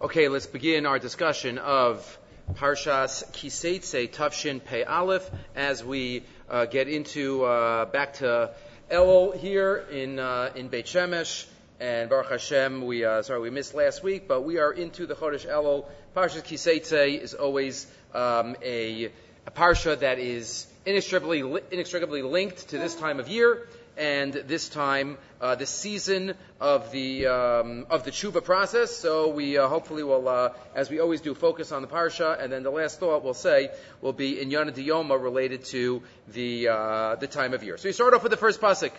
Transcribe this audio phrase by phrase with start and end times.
[0.00, 2.18] Okay, let's begin our discussion of
[2.54, 8.52] Parshas Kiseitse Tavshin Pei Aleph as we uh, get into uh, back to
[8.92, 11.46] Elul here in uh, in Beit Shemesh
[11.80, 12.86] and Baruch Hashem.
[12.86, 15.84] We uh, sorry we missed last week, but we are into the Chodesh Elul.
[16.14, 19.06] Parshas Kiseitse is always um, a,
[19.46, 21.40] a parsha that is inextricably
[21.72, 23.66] inextricably linked to this time of year
[23.98, 28.96] and this time uh, the season of the um, of the tshuva process.
[28.96, 32.52] So we uh, hopefully will, uh, as we always do, focus on the parsha, and
[32.52, 37.16] then the last thought we'll say will be in Yana Diyoma related to the uh,
[37.16, 37.76] the time of year.
[37.76, 38.92] So we start off with the first pasuk.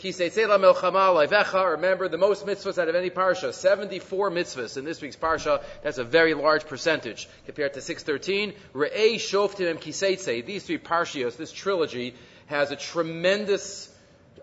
[0.00, 5.60] Remember the most mitzvahs out of any parsha, 74 mitzvahs in this week's parsha.
[5.82, 8.54] That's a very large percentage compared to 613.
[8.74, 10.46] Re'ei shoftim kiseitse.
[10.46, 12.14] These three parshios, this trilogy,
[12.46, 13.92] has a tremendous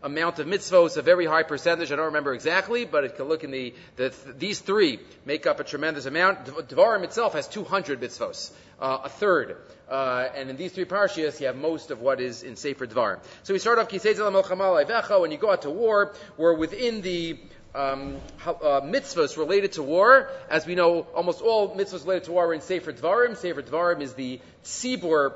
[0.05, 1.91] amount of mitzvos, a very high percentage.
[1.91, 5.59] I don't remember exactly, but it can look in the, the these three make up
[5.59, 6.45] a tremendous amount.
[6.45, 9.57] Devarim itself has 200 mitzvos, uh, a third.
[9.89, 13.19] Uh, and in these three parshias, you have most of what is in Sefer Devarim.
[13.43, 17.39] So we start off when you go out to war, we're within the
[17.73, 20.29] um, uh, mitzvahs related to war.
[20.49, 23.35] As we know, almost all mitzvahs related to war are in Sefer Dvarim.
[23.35, 25.33] Sefer Dvarim is the Tzibur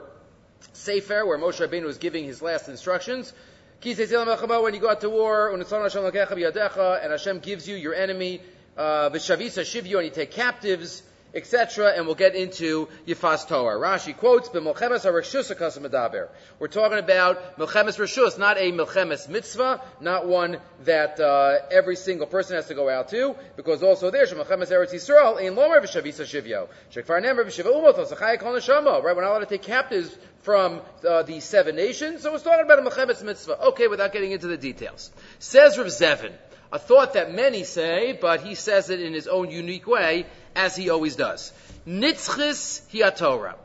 [0.74, 3.34] Sefer, where Moshe Rabbeinu was giving his last instructions.
[3.82, 8.42] When you go out to war, and Hashem gives you your enemy,
[8.78, 11.02] uh, and you take captives,
[11.34, 13.80] etc., and we'll get into Yifas Torah.
[13.80, 20.28] Rashi quotes, "B'milchemes harishus medaber." We're talking about milchemes rishus, not a milchemes mitzvah, not
[20.28, 24.72] one that uh, every single person has to go out to, because also there, shemilchemes
[24.72, 29.04] eretz Yisrael, in lomer v'shavisa shivyo, shekvar nemer v'shiva umot, osachai kol neshama.
[29.04, 32.22] Right, we're not allowed to take captives from uh, the seven nations.
[32.22, 33.68] So we're talking about a Mechemetz mitzvah.
[33.68, 35.12] Okay, without getting into the details.
[35.40, 36.32] Says Rav Zevin,
[36.72, 40.76] a thought that many say, but he says it in his own unique way, as
[40.76, 41.52] he always does.
[41.88, 43.56] Nitzchis hi Torah.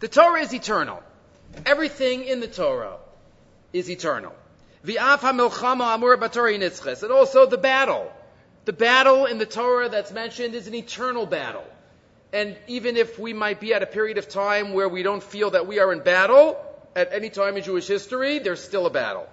[0.00, 1.02] The Torah is eternal.
[1.66, 2.96] Everything in the Torah
[3.72, 4.34] is eternal.
[4.84, 7.02] V'af ha-milchama amur b'torah nitzchis.
[7.02, 8.12] And also the battle.
[8.64, 11.64] The battle in the Torah that's mentioned is an eternal battle.
[12.32, 15.50] And even if we might be at a period of time where we don't feel
[15.50, 16.56] that we are in battle,
[16.96, 19.26] at any time in Jewish history, there's still a battle.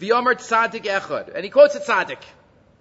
[0.00, 1.34] V'yomer tzaddik echad.
[1.34, 2.22] And he quotes a tzaddik,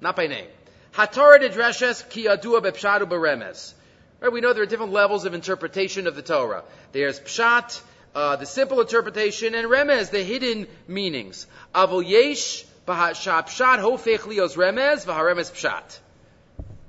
[0.02, 0.48] not by name.
[0.94, 3.74] Hatorah dreshes ki adua bepshadu beremes.
[4.20, 6.64] Right, we know there are different levels of interpretation of the Torah.
[6.92, 7.82] There's pshat,
[8.14, 11.48] uh, the simple interpretation, and remez, the hidden meanings.
[11.74, 16.00] Avol yesh pshat hofech lios remez v'haremes pshat.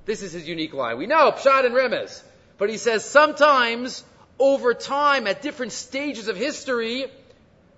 [0.07, 0.99] This is his unique line.
[0.99, 2.23] We know pshat and remez.
[2.59, 4.03] But he says sometimes,
[4.39, 7.07] over time, at different stages of history,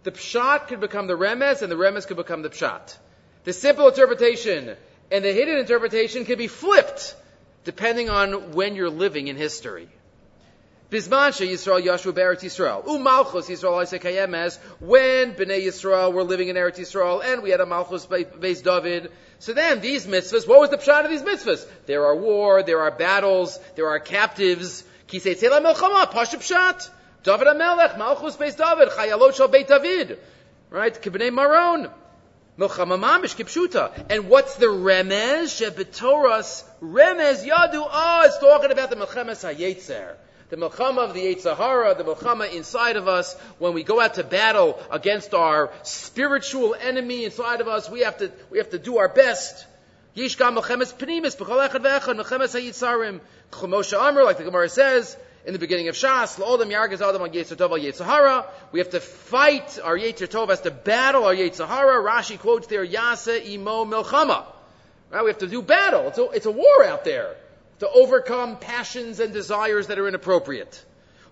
[0.04, 2.96] the pshat could become the remes, and the remes could become the pshat.
[3.44, 4.76] The simple interpretation
[5.12, 7.14] and the hidden interpretation can be flipped,
[7.64, 9.88] depending on when you're living in history.
[10.90, 12.84] Bisman Yisrael Yashu Be'eretz Yisrael.
[12.84, 17.50] Umalchus Yisrael I say kayemes when Bnei Yisrael were living in Eretz Yisrael and we
[17.50, 19.10] had a Malchus based David.
[19.38, 21.66] So then these mitzvahs, what was the pshat of these mitzvahs?
[21.86, 24.84] There are war, there are battles, there are captives.
[25.08, 26.88] Kisei Tzela Melchama, Pasha Pshat.
[27.22, 30.18] David HaMelech, Malchus based David, Chayalot Shal Beit David.
[30.68, 30.94] Right?
[30.94, 31.90] Kibnei Maron.
[32.58, 35.48] And what's the remez?
[35.48, 37.88] Shebetoras remez yadu.
[37.90, 40.16] Oh, it's talking about the Melchemes HaYetzer
[40.52, 44.22] the milchama of the Sahara, the milchama inside of us, when we go out to
[44.22, 48.98] battle against our spiritual enemy inside of us, we have to, we have to do
[48.98, 49.66] our best.
[50.14, 53.20] Yishka milchemes pnimis, b'chol echad ve'echad, milchemes ha'yitzarim.
[53.50, 57.30] Chomosha Amr, like the Gemara says, in the beginning of Shas, La'odam Yargaz Adam on
[57.30, 58.46] Yetzer Tov Yetzahara.
[58.70, 62.04] We have to fight, our Yetzer Tov has to battle our Yetzahara.
[62.04, 64.44] Rashi quotes there, Yasa Imo Milchama.
[65.10, 65.24] Right?
[65.24, 66.08] We have to do battle.
[66.08, 67.34] It's a, it's a war out there
[67.80, 70.84] to overcome passions and desires that are inappropriate.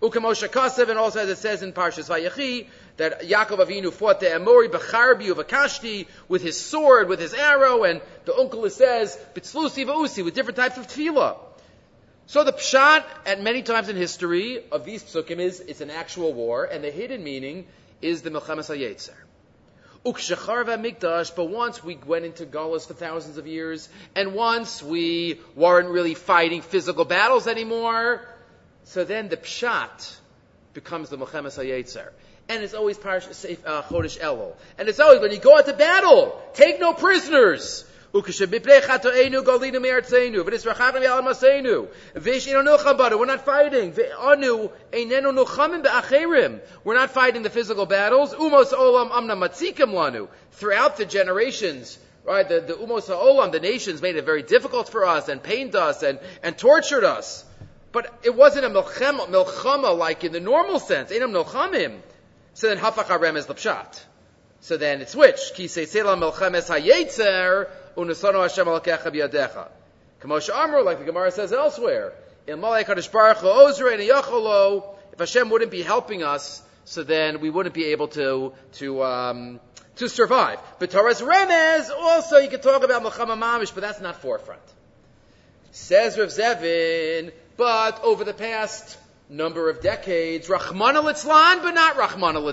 [0.02, 2.66] Ukamosha Kasev, and also as it says in Parshas Vayechi,
[2.96, 7.84] that Yaakov Avinu fought the Amori Becharbi of Akashti with his sword, with his arrow,
[7.84, 11.36] and the uncle says, Bitzlusi Va'usi, with different types of tefillah.
[12.30, 16.32] So the pshat at many times in history of these psukim is it's an actual
[16.32, 17.66] war, and the hidden meaning
[18.00, 19.16] is the Melchemes HaYetzer.
[20.06, 25.40] Ukshacharva Mikdash, but once we went into Galus for thousands of years, and once we
[25.56, 28.24] weren't really fighting physical battles anymore,
[28.84, 30.16] so then the Pshat
[30.72, 32.10] becomes the Mechemes HaYetzer.
[32.48, 34.54] And it's always Parish uh, Chodesh Elul.
[34.78, 37.84] And it's always when you go out to battle, take no prisoners.
[38.12, 38.34] We're not
[43.44, 43.94] fighting.
[46.84, 48.34] We're not fighting the physical battles.
[50.52, 55.06] Throughout the generations, right, the, the umos olam, the nations made it very difficult for
[55.06, 57.44] us and pained us and, and tortured us.
[57.92, 61.12] But it wasn't a milchama, milchama like in the normal sense.
[61.12, 62.00] Milchamim.
[62.54, 64.02] So then hafach is the pshat.
[64.60, 65.54] So then it switched.
[65.54, 69.68] Ki seisela milchemes hayetzer unesano Hashem alakecha biyadecha.
[70.20, 72.12] Kamosha Amru, like the Gemara says elsewhere.
[72.46, 77.40] In Malay Kadosh Baruch Ozre and Yacholo, if Hashem wouldn't be helping us, so then
[77.40, 79.60] we wouldn't be able to, to, um,
[79.96, 80.58] to survive.
[80.78, 84.60] But Torah's Remez, also you can talk about Muhammad Mamish, but that's not forefront.
[85.72, 88.98] Says Rav Zevin, but over the past
[89.28, 92.52] number of decades, Rahman al but not Rahman al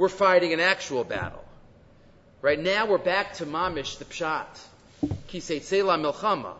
[0.00, 1.44] We're fighting an actual battle.
[2.40, 4.46] Right now we're back to Mamish, the Pshat.
[5.28, 6.54] Kiseitzela Milchama.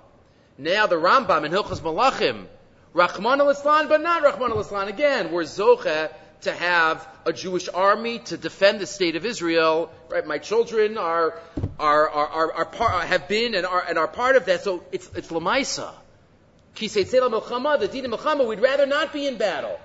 [0.58, 2.44] Now the Rambam in Hilchas Malachim,
[2.92, 4.88] Rahman al Islam, but not Rahman al Islam.
[4.88, 9.90] Again, we're Zocha to have a Jewish army to defend the state of Israel.
[10.10, 10.26] Right?
[10.26, 11.40] My children are,
[11.78, 14.64] are, are, are, are have been and are, and are part of that.
[14.64, 15.94] So it's, it's Lamaisa.
[16.76, 19.80] Kiseitzela Milchama, the Din Milchama, we'd rather not be in battle.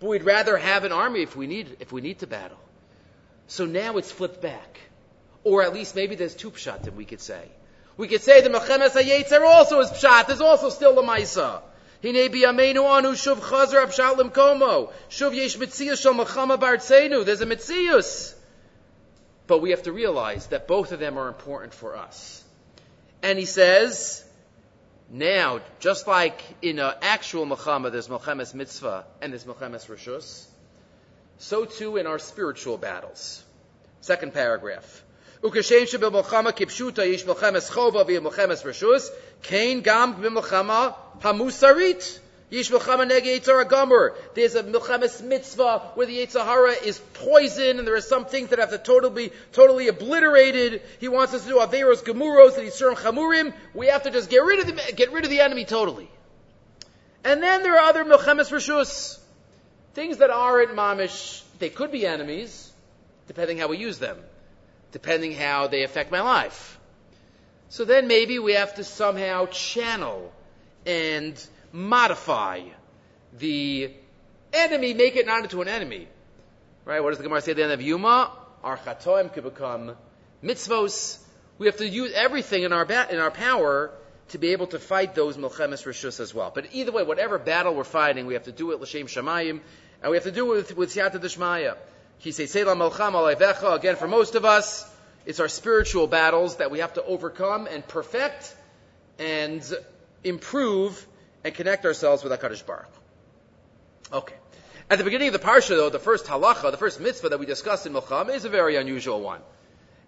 [0.00, 2.58] But we'd rather have an army if we need, if we need to battle.
[3.50, 4.78] So now it's flipped back.
[5.42, 7.42] Or at least maybe there's two pshatim we could say.
[7.96, 10.28] We could say the Mechemes HaYetzer also is pshat.
[10.28, 11.60] There's also still the Maisa.
[12.00, 14.92] Hine biyameinu anu shuv chazer abshat limkomo.
[15.10, 17.24] Shuv yesh mitziyus shal mechama bartzenu.
[17.24, 18.34] There's a mitziyus.
[19.48, 22.44] But we have to realize that both of them are important for us.
[23.20, 24.24] And he says,
[25.10, 30.46] now, just like in an actual Muhammad, there's Melchemes Mitzvah and there's Melchemes Rishus,
[31.39, 33.43] so too in our spiritual battles.
[34.01, 35.01] Second paragraph.
[35.43, 39.11] וכשם שבמלחמה כפשוטה יש מלחמת חובה ומלחמת רשוס,
[39.43, 40.89] כן גם במלחמה
[41.21, 42.19] המוסרית.
[42.51, 43.95] יש מלחמה נגד יצר הגמר.
[44.35, 48.59] There's a מלחמת mitzvah where the Yitzhahara is poison and there are some things that
[48.59, 50.81] have to totally be totally obliterated.
[50.99, 53.53] He wants us to do Averos Gemuros and Yisurim Chamurim.
[53.73, 56.09] We have to just get rid of the, get rid of the enemy totally.
[57.23, 59.19] And then there are other Milchemes Rishus.
[59.94, 62.72] Things that aren't mamish, they could be enemies,
[63.26, 64.18] depending how we use them
[64.92, 66.78] depending how they affect my life.
[67.68, 70.32] So then maybe we have to somehow channel
[70.84, 71.34] and
[71.72, 72.62] modify
[73.38, 73.92] the
[74.52, 76.08] enemy, make it not into an enemy.
[76.84, 77.00] Right?
[77.00, 78.32] What does the Gemara say at the end of Yuma?
[78.64, 79.96] Our chatoim could become
[80.42, 81.18] mitzvos.
[81.58, 83.92] We have to use everything in our, in our power
[84.30, 86.50] to be able to fight those milchemes rishus as well.
[86.54, 89.60] But either way, whatever battle we're fighting, we have to do it l'shem shamayim,
[90.02, 91.76] and we have to do it with, with siyata d'shmaya.
[92.22, 94.90] Again, for most of us,
[95.24, 98.54] it's our spiritual battles that we have to overcome and perfect
[99.18, 99.62] and
[100.22, 101.06] improve
[101.44, 102.88] and connect ourselves with HaKadosh Baruch.
[104.12, 104.34] Okay.
[104.90, 107.46] At the beginning of the parsha, though, the first halacha, the first mitzvah that we
[107.46, 109.40] discussed in Milcham is a very unusual one.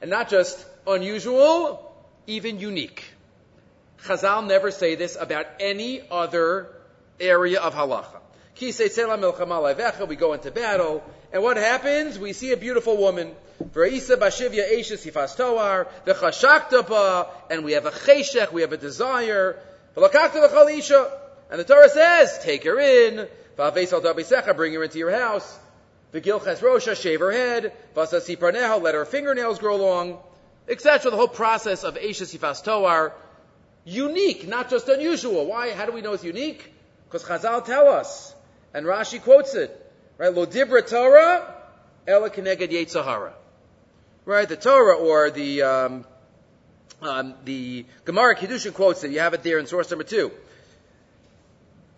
[0.00, 1.94] And not just unusual,
[2.26, 3.04] even unique.
[4.04, 6.68] Chazal never say this about any other
[7.20, 8.20] area of halacha.
[10.08, 11.02] We go into battle,
[11.32, 12.18] and what happens?
[12.18, 13.34] We see a beautiful woman.
[13.60, 14.00] And we
[17.72, 19.58] have a cheshech, we have a desire.
[19.94, 23.86] And the Torah says, take her in, bring
[24.74, 25.58] her into your house.
[26.14, 30.18] Shave her head, let her fingernails grow long,
[30.68, 31.10] etc.
[31.10, 33.12] The whole process of Esha Sifas Toar,
[33.84, 35.46] unique, not just unusual.
[35.46, 35.72] Why?
[35.72, 36.72] How do we know it's unique?
[37.06, 38.34] Because Chazal tell us,
[38.72, 39.78] and Rashi quotes it.
[40.18, 40.32] Right?
[40.32, 41.54] Lo dibra Torah,
[42.06, 43.32] ela keneged Yetzahara.
[44.24, 44.48] Right?
[44.48, 46.04] The Torah or the, um,
[47.00, 49.10] um, the Gemara Kiddushin quotes it.
[49.10, 50.30] You have it there in source number two.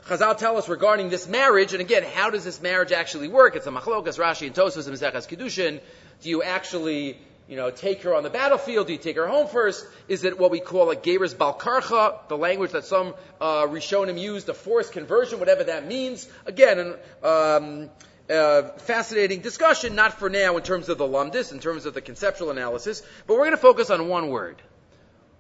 [0.07, 3.57] Chazal tell us regarding this marriage, and again, how does this marriage actually work?
[3.57, 5.81] It's a machlokas, Rashi, and Tosfos, and Maseches Kiddushin.
[6.23, 8.87] Do you actually, you know, take her on the battlefield?
[8.87, 9.87] Do you take her home first?
[10.09, 14.45] Is it what we call a Geber's Balkarcha, the language that some uh, Rishonim use,
[14.45, 16.29] the forced conversion, whatever that means?
[16.47, 17.91] Again, um,
[18.31, 22.01] uh, fascinating discussion, not for now in terms of the lumdis, in terms of the
[22.01, 24.57] conceptual analysis, but we're going to focus on one word.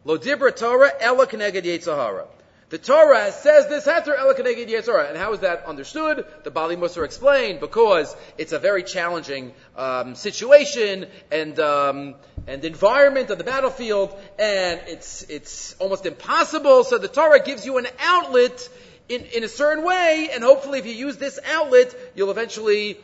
[0.04, 2.26] Lo dibra Torah, ela keneged Yetzahara.
[2.71, 5.09] The Torah says this heter ela keneged Yetzahara.
[5.09, 6.26] And how is that understood?
[6.44, 12.14] The Bali Musar explained, because it's a very challenging um, situation and um,
[12.47, 16.85] and environment on the battlefield, and it's it's almost impossible.
[16.85, 18.68] So the Torah gives you an outlet
[19.09, 22.99] in, in a certain way, and hopefully if you use this outlet, you'll eventually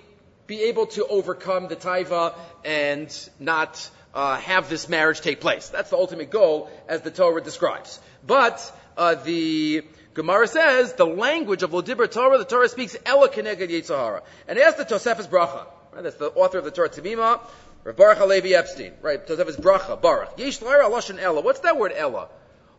[0.46, 5.68] be able to overcome the taiva and not uh, have this marriage take place.
[5.68, 8.00] That's the ultimate goal, as the Torah describes.
[8.26, 8.58] But
[9.00, 14.20] uh, the Gemara says the language of Lodibra Torah, the Torah speaks Ela Keneged Yitzhahara.
[14.46, 15.66] And ask the Tosefes Bracha.
[15.92, 17.40] Right, that's the author of the Torah Tamima,
[17.82, 18.92] Rav Baruch Halevi Epstein.
[19.00, 20.38] Right, Tosefes Bracha, Baruch.
[20.38, 21.42] Yesh Lara Lashon.
[21.42, 22.28] What's that word Ela?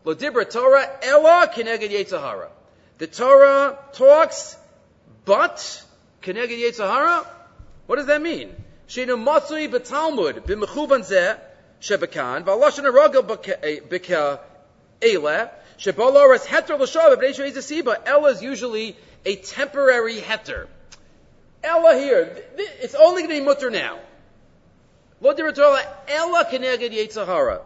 [0.06, 2.48] Lodibra Torah, Ela Keneged Yitzhahara.
[2.98, 4.56] The Torah talks,
[5.24, 5.84] but
[6.22, 7.26] Keneged Yetzahara.
[7.86, 8.54] What does that mean?
[8.86, 11.36] Sheinu Matsui b'Talmud b'mechuvan zeh
[11.80, 14.38] shebekan v'aloshen arogel b'ka
[15.82, 18.00] sheboloras heter l'shav b'nei siba.
[18.06, 20.66] Ella is usually a temporary heter.
[21.62, 23.98] Ella here, it's only going to be mutter now.
[25.20, 27.60] Lo Ella keneged Yetzahara.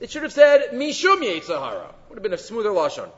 [0.00, 1.86] It should have said Mishum Yetzahara.
[2.08, 3.10] Would have been a smoother lashon.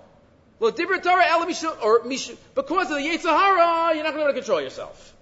[0.61, 4.29] Different Ella Mishum, or Mishum, because of the Yetzahara, you're not going to be able
[4.29, 5.15] to control yourself.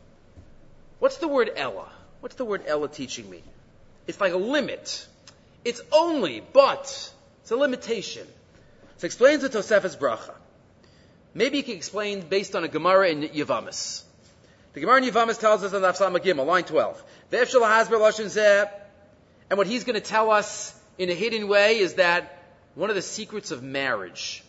[0.99, 1.89] What's the word Ella?
[2.21, 3.43] What's the word Ella teaching me?
[4.07, 5.07] It's like a limit.
[5.65, 7.13] It's only, but.
[7.43, 8.27] It's a limitation.
[8.99, 10.35] So explains the Tosefes Bracha.
[11.33, 14.03] Maybe you can explain based on a Gemara in Yavamis.
[14.73, 17.03] The Gemara in Yavamis tells us in the Afsam Gimel, line 12.
[19.51, 22.43] And what he's going to tell us in a hidden way is that
[22.75, 24.43] one of the secrets of marriage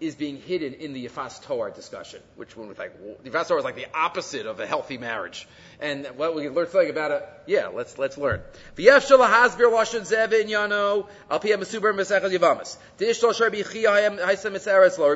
[0.00, 2.92] is being hidden in the Yafas Toar discussion, which one was like,
[3.22, 5.46] the Yafas Toar is like the opposite of a healthy marriage.
[5.78, 8.40] And what we can learn something about it, yeah, let's, let's learn.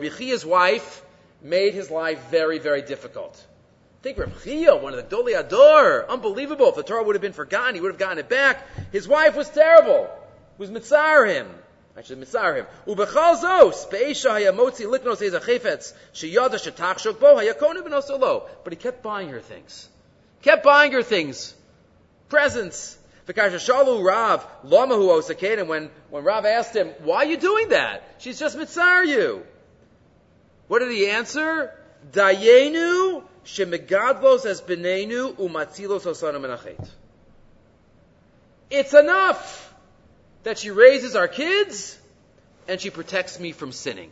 [0.01, 1.03] Rabbi wife
[1.43, 3.47] made his life very, very difficult.
[4.03, 6.69] Think Rabbi Chia, one of the Doli Ador, unbelievable.
[6.69, 8.63] If the Torah would have been forgotten, he would have gotten it back.
[8.93, 10.11] His wife was terrible.
[10.59, 11.47] Was mitzar him.
[11.97, 12.67] Actually, mitzar him.
[12.87, 18.49] Ubechal zos, be'esha hayamotzi liknos eza chefetz, sheyada shetachshok bo hayakonu benosolo.
[18.65, 19.89] But he kept buying her things.
[20.43, 21.55] Kept buying her things.
[22.29, 22.99] Presents.
[23.29, 27.69] V'kasha shalu Rav, lomahu osaken, and when, when Rav asked him, why are you doing
[27.69, 28.03] that?
[28.19, 29.47] She's just mitzar you.
[30.67, 31.73] What did he answer?
[32.11, 36.89] Dayenu shemegadlos as benenu umatzilos osana menachet.
[38.69, 39.74] It's enough
[40.45, 41.99] that she raises our kids
[42.69, 44.11] and she protects me from sinning.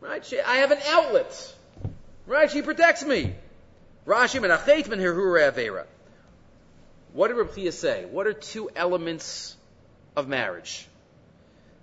[0.00, 0.24] Right?
[0.24, 1.54] She, I have an outlet.
[2.26, 2.50] Right?
[2.50, 3.34] She protects me.
[4.06, 5.84] Rashi menachet men avera.
[7.12, 8.04] What did Rabbi say?
[8.04, 9.56] What are two elements
[10.16, 10.86] of marriage?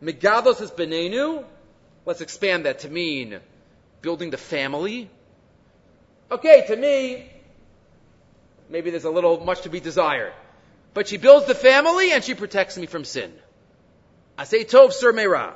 [0.02, 1.44] Megadlos is benenu.
[2.06, 3.40] Let's expand that to mean
[4.02, 5.10] building the family.
[6.32, 7.30] Okay, to me,
[8.70, 10.34] maybe there's a little much to be desired.
[10.98, 13.32] But she builds the family and she protects me from sin.
[14.36, 15.54] I say tov sir meira.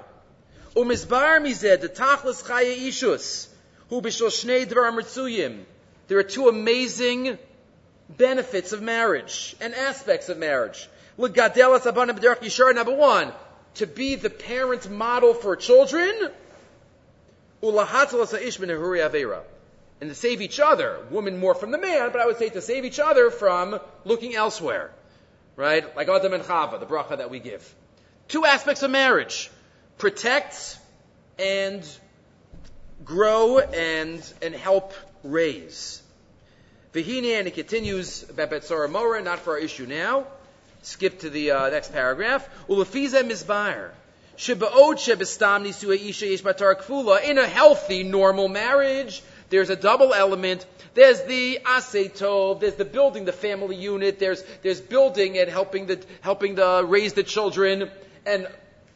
[0.76, 3.48] Umizbar mized the tachlis chaye ishus
[3.90, 5.64] hu b'shol shnei dvar mitzuyim.
[6.08, 7.40] There are two amazing
[8.08, 10.88] benefits of marriage and aspects of marriage.
[11.18, 12.76] L'gadelas abanim b'derech yishar.
[12.76, 13.34] Number one,
[13.82, 16.30] to be the parent model for children.
[17.64, 19.42] Ulahatzalas ha'ish b'nehuri avera.
[20.02, 22.62] And to save each other, woman more from the man, but I would say to
[22.62, 24.92] save each other from looking elsewhere
[25.56, 25.96] right?
[25.96, 27.76] Like Adam and Chava, the bracha that we give.
[28.28, 29.50] Two aspects of marriage.
[29.98, 30.78] Protect
[31.38, 31.86] and
[33.04, 34.94] grow and, and help
[35.24, 36.02] raise.
[36.94, 40.26] Vihine, and it continues about Betzora Mora, not for our issue now.
[40.82, 42.50] Skip to the uh, next paragraph.
[42.68, 43.92] Ulefiza mizbar.
[47.28, 53.26] In a healthy, normal marriage, there's a double element there's the asetov, there's the building
[53.26, 57.90] the family unit, there's, there's building and helping the, helping the, raise the children,
[58.26, 58.48] and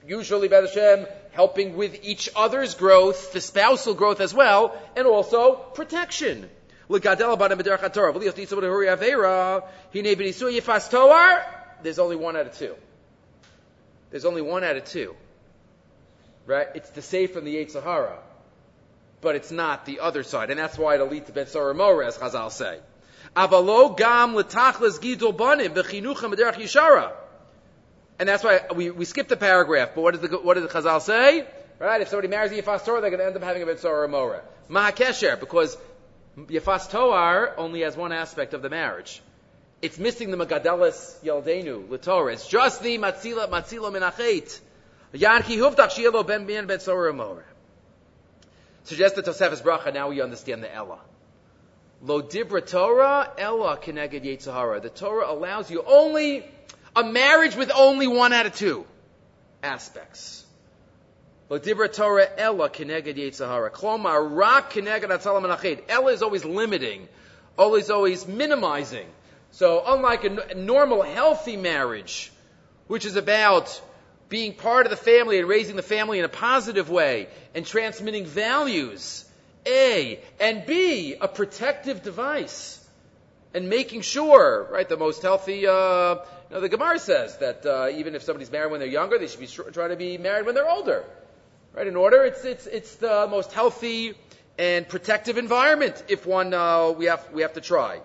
[0.05, 5.07] usually, by the Hashem, helping with each other's growth, the spousal growth as well, and
[5.07, 6.49] also protection.
[6.89, 7.05] There's
[11.99, 12.75] only one out of two.
[14.11, 15.15] There's only one out of two.
[16.45, 16.67] Right?
[16.75, 18.19] It's the safe from the Sahara
[19.21, 20.49] but it's not the other side.
[20.49, 22.79] And that's why it'll lead to Ben Saramor, as Chazal say.
[23.35, 24.35] Avalo gam.
[28.17, 30.69] And that's why we, we skipped the paragraph, but what does the, what does the
[30.69, 31.45] Chazal say?
[31.79, 32.01] Right?
[32.01, 34.41] If somebody marries a Yafas Torah, they're going to end up having a Ben Saramor.
[34.69, 35.77] Mahakesher, because
[36.37, 39.21] Yafas Torah only has one aspect of the marriage.
[39.81, 42.33] It's missing the Magadelis Yaldenu, L'Torah.
[42.33, 44.59] It's just the Matzila, Matzila Menachet.
[45.13, 47.43] Yanki Huvtach Shielo Ben Ben Saramor.
[48.85, 50.99] Suggests the Tosefes Bracha, now we understand the Ella.
[52.03, 54.79] Lo dibra Torah, Ella keneged Yetzahara.
[54.79, 56.45] The Torah allows you only
[56.95, 58.85] a marriage with only one out of two
[59.63, 60.45] aspects.
[61.49, 63.71] Lo dibra Torah, Ella keneged Yetzahara.
[63.71, 65.81] Kloma, rak keneged Atzalam Menached.
[65.89, 67.07] Ella is always limiting,
[67.57, 69.07] always, always minimizing.
[69.49, 72.31] So unlike a normal, healthy marriage,
[72.85, 73.81] which is about
[74.29, 78.25] being part of the family and raising the family in a positive way and transmitting
[78.25, 79.25] values.
[79.67, 80.19] A.
[80.39, 82.83] And B, a protective device.
[83.53, 86.19] And making sure, right, the most healthy, uh, you
[86.51, 89.39] know, the Gemara says that uh, even if somebody's married when they're younger, they should
[89.39, 91.05] be trying to be married when they're older.
[91.73, 91.87] Right?
[91.87, 94.15] In order, it's, it's, it's the most healthy
[94.57, 98.01] and protective environment if one, uh, we have, we have to try.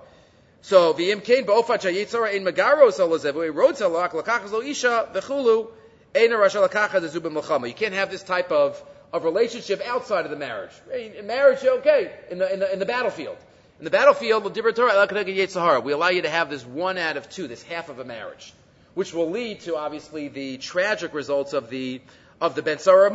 [0.63, 5.69] So, v'im kain ba'ofat shayitzara ein magaros alazev, v'rotza lak lo isha v'chulu,
[6.15, 10.73] You can't have this type of, of relationship outside of the marriage.
[10.93, 13.37] In marriage, okay, in the, in the, in the battlefield.
[13.79, 17.89] In the battlefield, we allow you to have this one out of two, this half
[17.89, 18.53] of a marriage,
[18.93, 22.03] which will lead to obviously the tragic results of the
[22.43, 23.11] of the Ben Sarah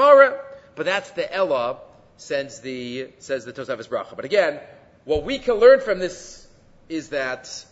[0.75, 1.77] But that's the Ella,
[2.17, 4.15] says the says the Tosafos Bracha.
[4.15, 4.59] But again,
[5.03, 6.47] what we can learn from this
[6.89, 7.63] is that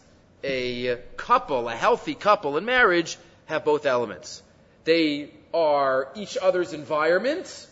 [0.44, 4.43] a couple, a healthy couple in marriage, have both elements.
[4.84, 7.68] They are each other's environment,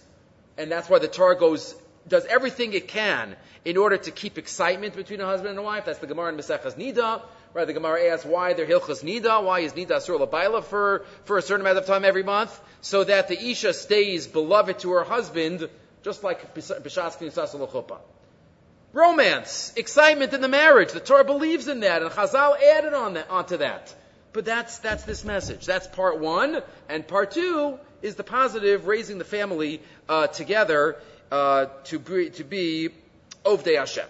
[0.58, 1.76] and that's why the Torah goes
[2.08, 5.86] does everything it can in order to keep excitement between a husband and a wife.
[5.86, 7.22] That's the Gemara in Maseches Nida.
[7.54, 11.38] Right, the Gemara asks why they're Hilchas Nida, why is Nida Asur Labaila for, for
[11.38, 15.04] a certain amount of time every month, so that the Isha stays beloved to her
[15.04, 15.68] husband,
[16.02, 18.00] just like B'Shas Knisas
[18.94, 20.94] Romance, excitement in the marriage.
[20.94, 23.94] The Torah believes in that, and Chazal added on that, onto that.
[24.34, 25.66] But that's, that's this message.
[25.66, 26.62] That's part one.
[26.88, 30.98] And part two is the positive, raising the family uh, together
[31.32, 32.90] uh, to, be, to be
[33.46, 34.06] Hashem.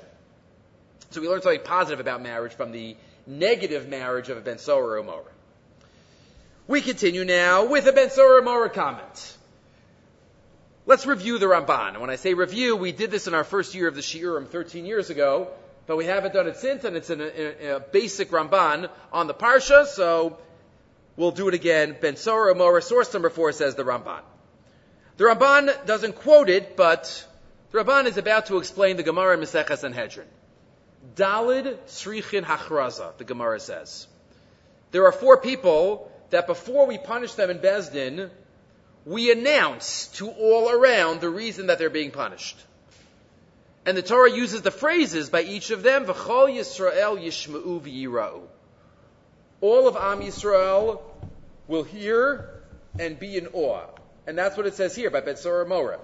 [1.12, 2.96] So we learned something positive about marriage from the
[3.28, 5.24] negative marriage of a Ben Sora or Mora.
[6.68, 9.38] We continue now with a Ben Sora or Mora comment.
[10.86, 11.90] Let's review the Ramban.
[11.90, 14.48] And when I say review, we did this in our first year of the Shiurim
[14.48, 15.50] 13 years ago,
[15.92, 19.28] but we haven't done it since, and it's in a, in a basic Ramban on
[19.28, 20.38] the Parsha, so
[21.18, 21.98] we'll do it again.
[22.00, 24.22] Ben Sora or Mora, source number four says the Ramban.
[25.18, 27.28] The Ramban doesn't quote it, but
[27.72, 30.30] the Ramban is about to explain the Gemara in Maseches Sanhedrin.
[31.18, 34.08] Dalid Srichin Hachraza, the Gemara says.
[34.92, 38.30] There are four people that before we punish them in Bezdin,
[39.06, 42.58] we announce to all around the reason that they're being punished.
[43.86, 48.42] And the Torah uses the phrases by each of them, V'chol Yisrael Yishma'u V'yira'u.
[49.62, 51.02] All of Am Yisrael
[51.68, 52.62] will hear
[53.00, 53.88] and be in awe.
[54.28, 56.00] And that's what it says here by Betzorah Morah.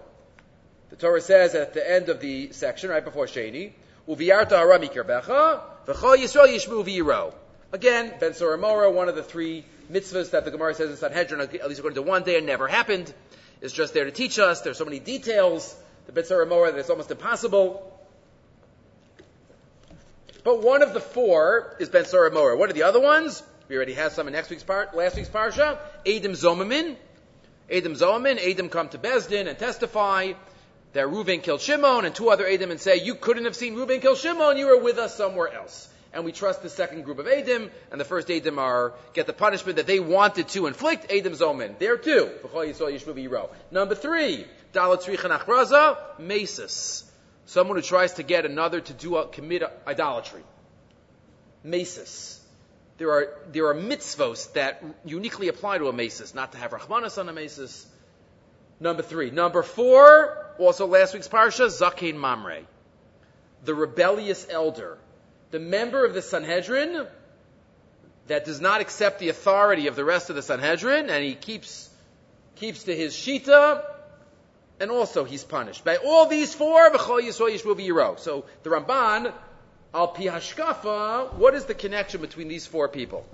[0.89, 3.73] The Torah says at the end of the section, right before Sheni,
[4.07, 7.33] Uviyarta harami kirbecha, v'chol Yisrael yishmu v'yiro.
[7.73, 11.67] Again, Ben Soramora, one of the three mitzvahs that the Gemara says in Sanhedrin, at
[11.67, 13.13] least according to one day, and never happened,
[13.59, 14.61] is just there to teach us.
[14.61, 15.75] There's so many details,
[16.07, 17.93] the Soramora, that it's almost impossible.
[20.43, 22.57] But one of the four is Ben Soramora.
[22.57, 23.43] What are the other ones?
[23.67, 25.77] We already have some in next week's part, last week's parsha.
[26.05, 26.95] Adam Zomamin.
[27.69, 28.39] Adam Zomamin.
[28.39, 30.33] Adam come to Bezdin and testify
[30.93, 34.01] that Reuven killed Shimon, and two other Adim and say, you couldn't have seen Reuven
[34.01, 35.89] kill Shimon, you were with us somewhere else.
[36.17, 39.33] And we trust the second group of Adim, and the first Adim are, get the
[39.33, 41.77] punishment that they wanted to inflict, Adim Zomen.
[41.77, 42.31] There too.
[43.69, 47.03] Number three, Dalat Tzrichan Achraza, Mesis.
[47.45, 50.41] Someone who tries to get another to do a, commit idolatry.
[51.63, 52.39] Mesis.
[52.97, 57.19] There are, there are mitzvos that uniquely apply to a Mesis, not to have Rahmanas
[57.19, 57.85] on a Mesis.
[58.79, 59.29] Number three.
[59.29, 62.61] Number four, also last week's parsha, Zakein Mamre,
[63.63, 64.96] the rebellious elder,
[65.51, 67.05] the member of the Sanhedrin
[68.27, 71.89] that does not accept the authority of the rest of the Sanhedrin, and he keeps
[72.55, 73.83] keeps to his shita,
[74.79, 75.85] and also he's punished.
[75.85, 79.33] By all these four, So the Ramban,
[79.93, 83.25] al pi hashkafa, what is the connection between these four people?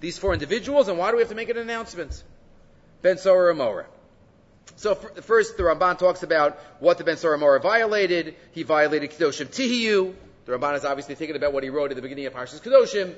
[0.00, 2.22] These four individuals, and why do we have to make an announcement?
[3.02, 3.86] Ben Sora Amora.
[4.76, 8.36] So first, the Ramban talks about what the Ben Soramora violated.
[8.52, 10.14] He violated Kedoshim Tihiyu.
[10.44, 13.14] The Ramban is obviously thinking about what he wrote at the beginning of Parshas Kedoshim,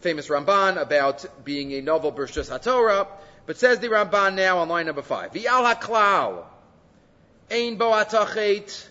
[0.00, 3.06] famous Ramban about being a novel Bershus HaTorah.
[3.44, 6.44] But says the Ramban now on line number five, V'al HaKlal,
[7.50, 8.88] Ein Bo Atachet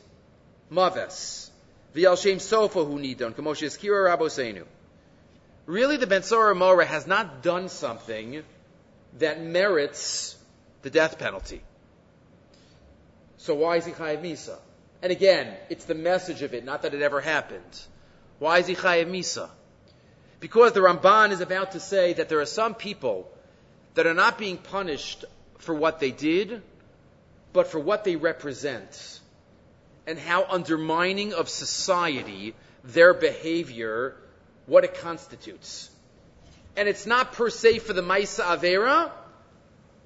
[0.72, 1.50] Maves,
[1.96, 4.65] V'al Shem Sofa Hu Nidon, Kamoshe Eskira Rabosenu.
[5.65, 8.44] Really, the Ben Soramora has not done something
[9.20, 10.36] that merits
[10.82, 11.62] the death penalty.
[13.38, 14.58] So why is he chayiv misa?
[15.02, 17.82] And again, it's the message of it, not that it ever happened.
[18.40, 19.50] Why is he chayiv misa?
[20.40, 23.32] Because the Ramban is about to say that there are some people
[23.94, 25.26] that are not being punished
[25.58, 26.62] for what they did,
[27.54, 29.20] but for what they represent,
[30.08, 34.16] and how undermining of society their behavior,
[34.66, 35.90] what it constitutes.
[36.76, 39.12] And it's not per se for the Maisa Avera,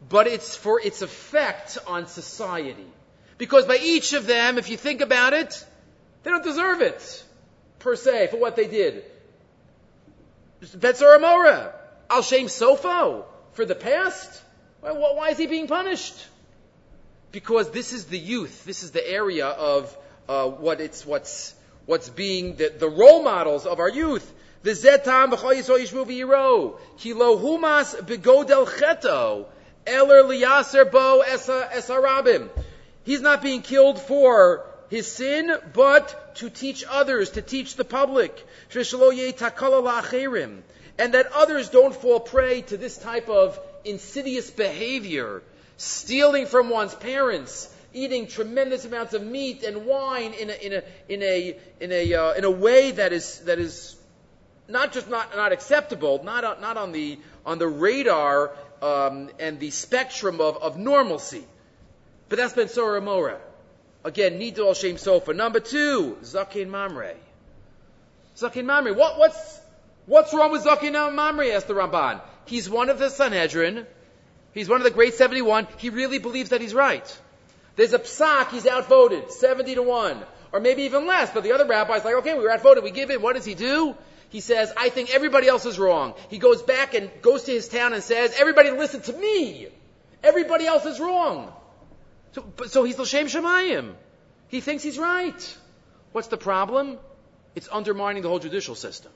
[0.10, 2.88] but it's for its effect on society.
[3.38, 5.66] Because by each of them, if you think about it,
[6.24, 7.24] they don't deserve it,
[7.80, 9.04] per se, for what they did.
[10.62, 11.74] Betzar Amora,
[12.10, 14.42] Al Shem Sofo, for the past.
[14.82, 16.16] Why, why is he being punished?
[17.36, 18.64] because this is the youth.
[18.64, 19.96] This is the area of
[20.30, 21.54] uh, what it's what's
[21.86, 24.26] what's being the, the role models of our youth.
[24.64, 29.48] The zetam v'yiro kilo humas begodel cheto
[29.86, 32.50] eler liyaser bo esarabim.
[33.06, 38.46] He's not being killed for his sin, but to teach others, to teach the public.
[40.98, 45.44] And that others don't fall prey to this type of insidious behavior,
[45.78, 50.84] stealing from one's parents, eating tremendous amounts of meat and wine in a, in a,
[51.08, 53.96] in a, in a, uh, in a way that is, that is
[54.68, 59.60] not just not, not acceptable, not, on, not on, the, on the radar um, and
[59.60, 61.44] the spectrum of, of normalcy.
[62.30, 63.40] But that's been Sorah Mora.
[64.04, 65.34] Again, Nidal Shem Sofa.
[65.34, 67.16] Number two, Zakin Mamre.
[68.38, 68.94] Zakin Mamre.
[68.94, 69.60] What, what's,
[70.06, 71.52] what's wrong with Zakin Mamre?
[71.52, 72.22] asked the Ramban.
[72.46, 73.88] He's one of the Sanhedrin.
[74.54, 75.68] He's one of the great 71.
[75.78, 77.20] He really believes that he's right.
[77.76, 80.24] There's a psak, he's outvoted, 70 to 1.
[80.54, 83.10] Or maybe even less, but the other rabbi's like, okay, we were outvoted, we give
[83.10, 83.22] in.
[83.22, 83.96] What does he do?
[84.30, 86.14] He says, I think everybody else is wrong.
[86.30, 89.68] He goes back and goes to his town and says, everybody listen to me.
[90.24, 91.52] Everybody else is wrong.
[92.36, 93.94] So, so he's L'Shem Shemayim.
[94.50, 95.58] He thinks he's right.
[96.12, 96.98] What's the problem?
[97.56, 99.12] It's undermining the whole judicial system.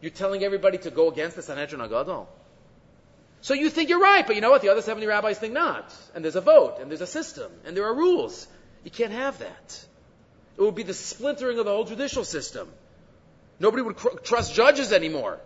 [0.00, 2.26] You're telling everybody to go against the Sanhedrin Agadol.
[3.42, 4.62] So you think you're right, but you know what?
[4.62, 5.94] The other 70 rabbis think not.
[6.14, 8.46] And there's a vote, and there's a system, and there are rules.
[8.82, 9.84] You can't have that.
[10.56, 12.68] It would be the splintering of the whole judicial system.
[13.58, 15.38] Nobody would cr- trust judges anymore.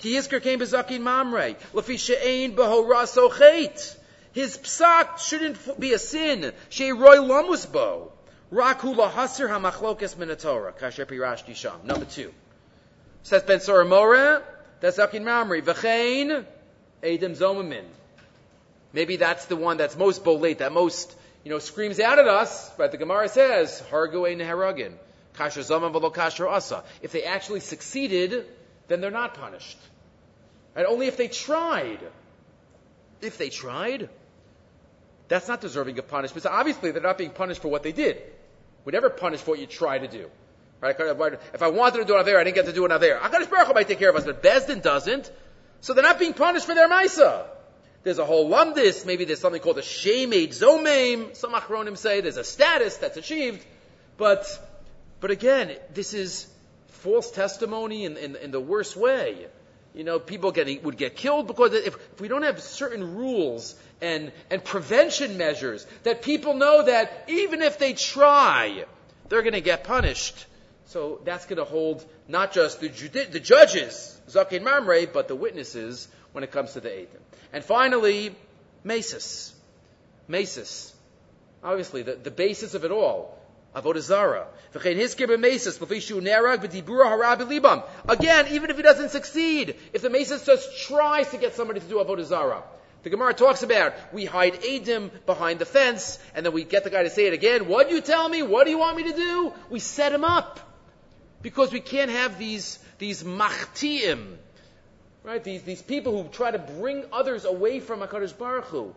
[0.00, 1.56] Ki Yizkar came mamre.
[1.72, 3.96] Lafi she'ein behora sochet.
[4.34, 6.52] His psak shouldn't be a sin.
[6.68, 8.12] She roy lamus bo.
[8.52, 10.76] Raku lahasir hamachlokes minatora.
[10.78, 11.80] Kasher pirashti sham.
[11.84, 12.34] Number two.
[13.22, 14.42] Says Ben Soramora.
[14.80, 15.62] That's zakin mamre.
[15.62, 16.44] V'chein.
[17.02, 17.84] Adam Zomamin.
[18.92, 22.70] Maybe that's the one that's most bolate, that most, you know, screams out at us,
[22.78, 24.38] but the Gemara says, Hargu ein.
[25.36, 26.84] Kasher Zoman v'lo kasher asa.
[27.02, 28.46] If they actually succeeded,
[28.88, 29.78] then they're not punished.
[30.76, 32.00] And only if they tried.
[33.20, 34.08] If they tried,
[35.28, 36.42] that's not deserving of punishment.
[36.42, 38.22] So obviously, they're not being punished for what they did.
[38.84, 40.30] We never punish for what you try to do.
[40.80, 40.94] Right?
[40.98, 43.18] If I wanted to do it there, I didn't get to do it out there.
[43.18, 45.30] HaKadosh Baruch Hu might take care of us, but Bezdin doesn't.
[45.80, 47.46] So they're not being punished for their Maisa.
[48.02, 51.34] There's a whole lumdis, maybe there's something called a shemed zomeim.
[51.34, 53.64] Some achronim say there's a status that's achieved.
[54.18, 54.46] But,
[55.20, 56.46] but again, this is
[56.88, 59.46] false testimony in, in, in the worst way.
[59.94, 63.74] You know, people getting, would get killed because if, if we don't have certain rules
[64.00, 68.84] and, and prevention measures that people know that even if they try,
[69.28, 70.46] they're going to get punished.
[70.86, 75.34] So that's going to hold not just the, judi- the judges, Zakin Mamre, but the
[75.34, 77.20] witnesses when it comes to the Eidim.
[77.52, 78.34] And finally,
[78.84, 79.52] Mesis.
[80.28, 80.92] Mesis.
[81.62, 83.38] Obviously, the, the basis of it all.
[83.74, 84.46] Avodah Zara.
[88.08, 91.86] Again, even if he doesn't succeed, if the Mesis just tries to get somebody to
[91.86, 92.62] do Avodah Zara,
[93.04, 96.90] the Gemara talks about we hide Adim behind the fence, and then we get the
[96.90, 97.68] guy to say it again.
[97.68, 98.42] What do you tell me?
[98.42, 99.52] What do you want me to do?
[99.70, 100.60] We set him up.
[101.42, 104.36] Because we can't have these, these machtiim,
[105.22, 105.44] right?
[105.44, 108.94] These, these people who try to bring others away from HaKadosh Baruch Hu.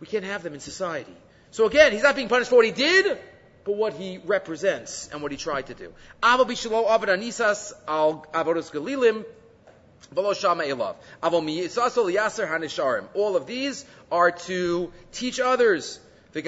[0.00, 1.14] We can't have them in society.
[1.50, 3.18] So again, he's not being punished for what he did,
[3.64, 5.92] but what he represents and what he tried to do.
[13.14, 16.00] All of these are to teach others.
[16.32, 16.40] So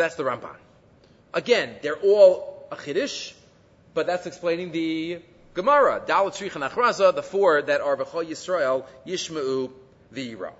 [0.00, 0.56] that's the Ramban.
[1.32, 3.32] Again, they're all a chiddush,
[3.94, 5.20] but that's explaining the
[5.54, 6.02] Gemara.
[6.06, 9.70] Dalit Shrich Achraza, the four that are V'chol Yisrael, Yishma'u
[10.14, 10.52] V'yira.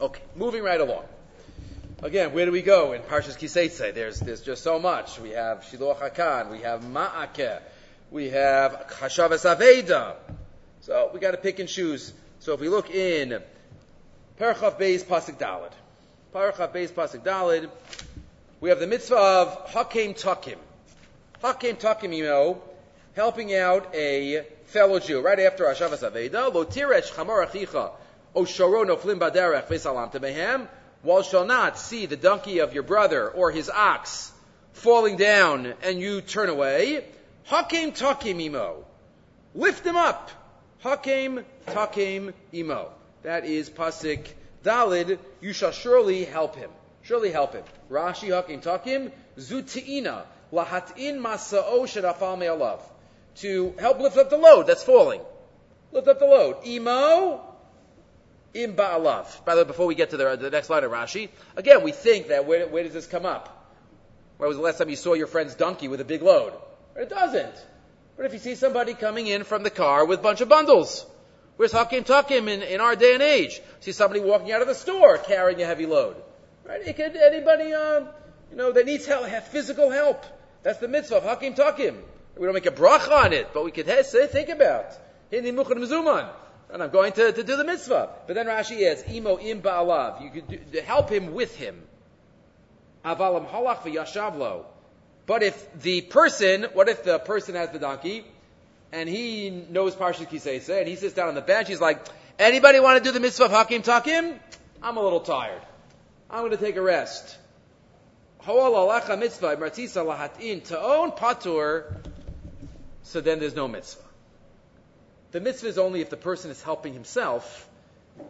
[0.00, 1.04] Okay, moving right along.
[2.02, 3.92] Again, where do we go in Parshas Kiseitze?
[3.92, 5.18] There's, there's just so much.
[5.18, 7.60] We have Shiluach HaKan, we have Ma'akeh,
[8.10, 10.16] we have Hashavas Aveda.
[10.80, 12.12] So we got to pick and choose.
[12.40, 13.42] So if we look in
[14.40, 15.72] Parachav Beis Pasik Dalid,
[16.34, 17.68] Parachav Beis Pasik Dalid,
[18.60, 20.58] we have the mitzvah of Hakim Takim.
[21.42, 22.62] Hakim Takim, you know,
[23.14, 26.52] helping out a fellow Jew right after Hashavas Aveda.
[26.52, 27.90] Lo tiresh chamor achicha
[28.34, 30.66] o shoro noflim baderech v'salam temehem.
[31.02, 34.32] While shall not see the donkey of your brother or his ox
[34.72, 37.04] falling down and you turn away.
[37.48, 38.84] Hakim Takim imo.
[39.54, 40.30] Lift him up.
[40.80, 42.90] Hakim Takim imo.
[43.22, 44.28] That is pasik
[44.62, 45.18] Dalid.
[45.40, 46.70] You shall surely help him.
[47.02, 47.64] Surely help him.
[47.90, 52.80] Rashi hakim takim zutiina lahatin masao shadafal me'alav.
[53.36, 55.22] To help lift up the load that's falling.
[55.92, 56.66] Lift up the load.
[56.66, 57.40] Imo,
[58.52, 59.42] Im ba'alav.
[59.46, 61.92] By the way, before we get to the, the next line of Rashi, again, we
[61.92, 63.54] think that where, where does this come up?
[64.36, 66.52] Where was the last time you saw your friend's donkey with a big load?
[66.98, 67.54] It doesn't.
[68.16, 71.06] What if you see somebody coming in from the car with a bunch of bundles?
[71.56, 73.60] Where's Hakim Takim in, in our day and age?
[73.80, 76.16] See somebody walking out of the store carrying a heavy load.
[76.64, 76.80] Right?
[76.86, 78.00] It could, anybody, uh,
[78.50, 80.24] you know, that needs help, physical help.
[80.64, 82.02] That's the mitzvah of Hakim Takim.
[82.36, 84.86] We don't make a bracha on it, but we could say, think about.
[85.30, 86.28] Hindi muchad mzuman.
[86.70, 88.10] And I'm going to, to do the mitzvah.
[88.26, 90.22] But then Rashi adds, imo im ba'alav.
[90.22, 91.80] You could do, help him with him.
[93.04, 94.64] Avalam halach v'yashavlo.
[95.28, 98.24] But if the person, what if the person has the donkey,
[98.92, 102.00] and he knows Parshas Kisesa, and he sits down on the bench, he's like,
[102.38, 104.40] anybody want to do the mitzvah of Hakim Takim?
[104.82, 105.60] I'm a little tired.
[106.30, 107.36] I'm going to take a rest.
[113.02, 114.02] so then there's no mitzvah.
[115.32, 117.68] The mitzvah is only if the person is helping himself.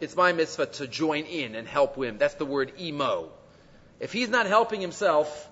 [0.01, 2.17] It's my mitzvah to join in and help him.
[2.17, 3.29] That's the word emo.
[4.01, 5.49] If he's not helping himself,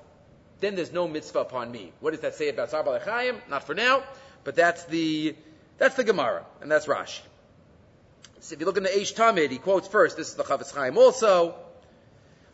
[0.60, 1.92] then there's no mitzvah upon me.
[2.00, 3.42] What does that say about Tzar Chaim?
[3.50, 4.04] Not for now,
[4.44, 5.36] but that's the
[5.78, 7.22] that's the Gemara, and that's Rashi.
[8.40, 10.18] So if you look in the Eish Tamid, he quotes first.
[10.18, 11.56] This is the Chafetz Chaim also.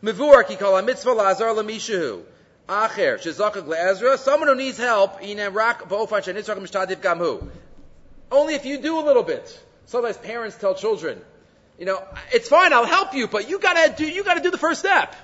[0.02, 2.22] Mivur ki kol mitzvah lazar lemishahu.
[2.68, 4.18] Acher shezakak le'ezra.
[4.18, 5.20] Someone who needs help.
[5.20, 7.48] Inem rak ba'ofan shenitzrak mishtadiv gamhu.
[8.30, 9.62] Only if you do a little bit.
[9.86, 11.20] Sometimes parents tell children,
[11.78, 14.58] you know, it's fine, I'll help you, but you gotta do, you gotta do the
[14.58, 15.14] first step.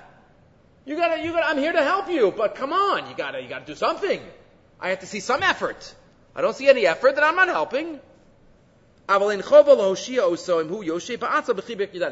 [0.85, 3.47] You gotta, you gotta, I'm here to help you, but come on, you gotta, you
[3.47, 4.19] gotta do something.
[4.79, 5.93] I have to see some effort.
[6.35, 7.99] I don't see any effort, then I'm not helping.
[9.07, 9.21] If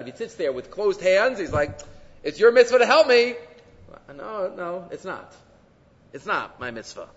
[0.05, 1.79] he sits there with closed hands, he's like,
[2.23, 3.35] it's your mitzvah to help me.
[4.15, 5.33] No, no, it's not.
[6.13, 7.07] It's not my mitzvah.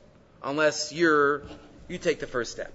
[0.43, 1.43] Unless you're,
[1.89, 2.73] you take the first step.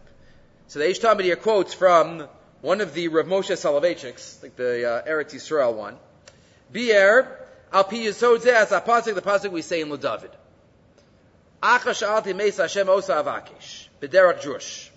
[0.68, 2.28] So the Eish Tamid quotes from
[2.62, 5.96] one of the Rav Moshe Soloveitchiks, like the uh, Eretz Yisrael one.
[6.72, 10.32] Bier, al pi yisod zeh as apasik, the pasuk we say in David.
[11.62, 13.88] Acha sha'alti meis Hashem osa avakish.
[14.02, 14.90] B'derach drush.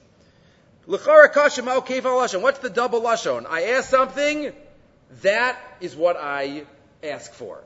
[0.86, 2.42] L'chara kashim al keif lashon.
[2.42, 3.46] What's the double lashon?
[3.48, 4.52] I ask something,
[5.22, 6.64] that is what I
[7.02, 7.62] ask for.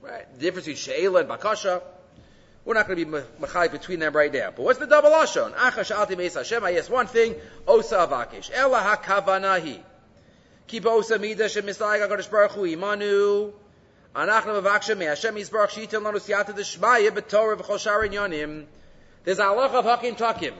[0.00, 0.32] Right?
[0.34, 1.82] The difference between she'ela and bakasha.
[2.64, 4.52] We're not going to be machai between them right now.
[4.54, 5.54] But what's the double lashon?
[5.54, 6.62] Acha sha'alti meis Hashem.
[6.62, 7.34] I ask one thing,
[7.66, 8.50] osa avakish.
[8.52, 9.80] Ela hakavanahi.
[10.66, 13.52] Ki ba'osa midah shemislayag HaKadosh Baruch Hu imanu.
[19.22, 20.54] There's a halach of hakim takim.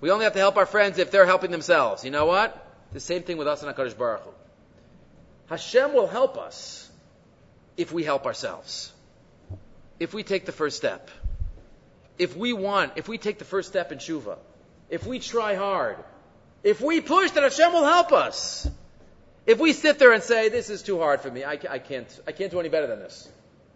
[0.00, 2.04] We only have to help our friends if they're helping themselves.
[2.04, 2.58] You know what?
[2.92, 4.30] The same thing with us and HaKadosh Baruch Hu.
[5.46, 6.90] Hashem will help us
[7.76, 8.92] if we help ourselves.
[10.00, 11.08] If we take the first step.
[12.18, 14.38] If we want, if we take the first step in tshuva.
[14.90, 15.98] If we try hard.
[16.64, 18.68] If we push, then Hashem will help us.
[19.46, 22.20] If we sit there and say, this is too hard for me, I, I, can't,
[22.26, 23.28] I can't do any better than this.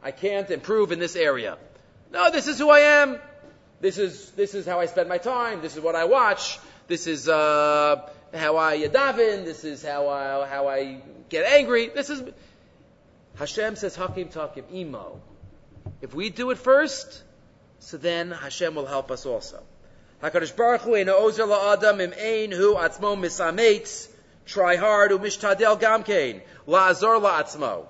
[0.03, 1.59] I can't improve in this area.
[2.13, 3.19] No, this is who I am.
[3.81, 5.63] This is, this is how I spend my time.
[5.63, 6.61] This is what I watch.
[6.87, 9.45] This is, uh, how I daven.
[9.45, 11.89] This is how I, how I get angry.
[11.89, 12.23] This is,
[13.37, 15.21] Hashem says, Hakim Takim, Imo.
[16.01, 17.23] If we do it first,
[17.81, 19.63] so then Hashem will help us also.
[20.23, 24.09] HaKadosh Baruch Hu, Ozer La'adam, Im Ein Hu Atzmo Misametz,
[24.47, 27.87] Try hard, umishtadel gamkein, la'azor la'atzmo.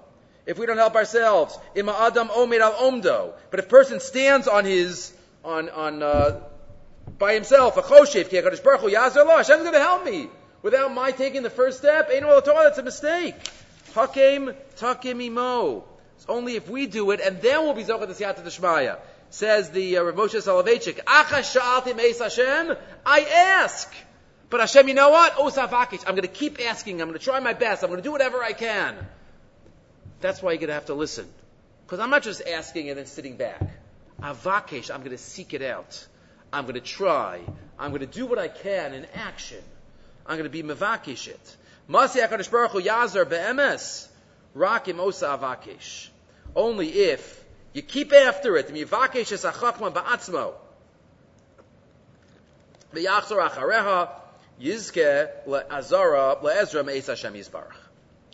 [0.46, 3.32] If we don't help ourselves, ima adam omed al omdo.
[3.50, 5.12] But if person stands on his,
[5.44, 6.40] on, on, uh,
[7.18, 10.28] by himself, a choshev, ki HaKadosh Baruch Hu, yazor lo, Hashem's gonna help me.
[10.62, 13.34] Without my taking the first step, ain't all that's a mistake.
[13.94, 15.84] Hakim, takim imo.
[16.16, 18.98] It's only if we do it, and then we'll be zochet the d'shmaya.
[19.30, 23.92] Says the uh, Rav Moshe Soloveitchik, Acha sha'alti meis Hashem, I ask.
[24.48, 25.34] But Hashem, you know what?
[25.36, 26.04] Oh, Osavakish.
[26.06, 27.00] I'm going to keep asking.
[27.00, 27.82] I'm going to try my best.
[27.82, 28.96] I'm going to do whatever I can.
[30.20, 31.26] That's why you're going to have to listen.
[31.84, 33.60] Because I'm not just asking and then sitting back.
[34.22, 36.06] Ah, avakish, I'm going to seek it out.
[36.52, 37.40] I'm going to try.
[37.78, 39.62] I'm going to do what I can in action.
[40.26, 41.56] I'm going to be mevakish it.
[41.88, 44.08] Yazar be'emes.
[44.56, 46.08] Rakim osa avakish.
[46.54, 48.68] Only if you keep after it.
[48.68, 50.54] Mivakish es achachma ba'atzmo.
[52.94, 54.10] V'yachzor achareha.
[54.60, 57.76] Yizke le'azara le'ezra Hashem Yisbarach.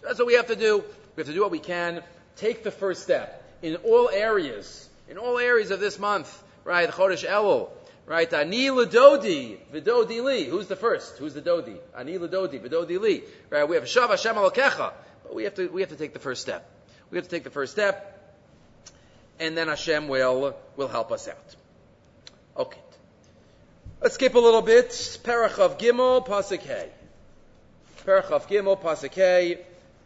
[0.03, 0.85] That's what we have to do.
[1.17, 2.03] We have to do what we can.
[2.37, 6.43] Take the first step in all areas, in all areas of this month.
[6.65, 7.71] Right, Chodesh Elul.
[8.07, 10.45] Right, Ani ledodi v'dodi li.
[10.45, 11.19] Who's the first?
[11.19, 11.77] Who's the dodi?
[11.97, 13.23] Ani ledodi v'dodi li.
[13.51, 16.19] Right, we have Shav Hashem alokecha, but we have to we have to take the
[16.19, 16.69] first step.
[17.11, 18.39] We have to take the first step,
[19.39, 21.57] and then Hashem will will help us out.
[22.57, 22.81] Okay.
[24.03, 24.88] Let's skip a little bit.
[25.23, 26.88] Perach of Gimel, Pasuk Hey.
[28.05, 29.61] Perach of Gimel, Pasuk Hey.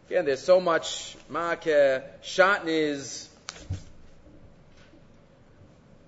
[0.07, 3.27] Again, there's so much makeh, shatniz.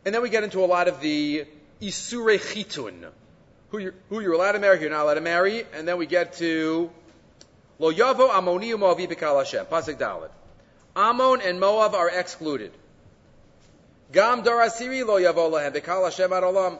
[0.05, 1.47] And then we get into a lot of the
[1.81, 3.09] isure chitun.
[3.69, 5.65] Who you're, who you're allowed to marry, who you're not allowed to marry.
[5.73, 6.91] And then we get to
[7.79, 9.65] Lo yavo amoni u'moavi b'kal Hashem.
[9.65, 10.29] Pasuk Dalet.
[10.95, 12.71] Ammon and Moab are excluded.
[14.11, 16.79] Gam darasiri lo yavo lahem b'kal Hashem ad olam.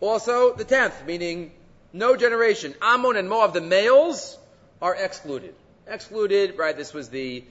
[0.00, 1.52] Also, the tenth, meaning
[1.92, 2.74] no generation.
[2.82, 4.38] Ammon and Moab, the males,
[4.82, 5.54] are excluded.
[5.86, 6.76] Excluded, right?
[6.76, 7.44] This was the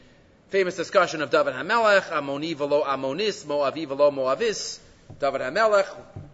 [0.49, 4.79] famous discussion of David HaMelech, Ammoni velo Ammonis, Moavi velo Moavis.
[5.19, 5.87] David HaMelech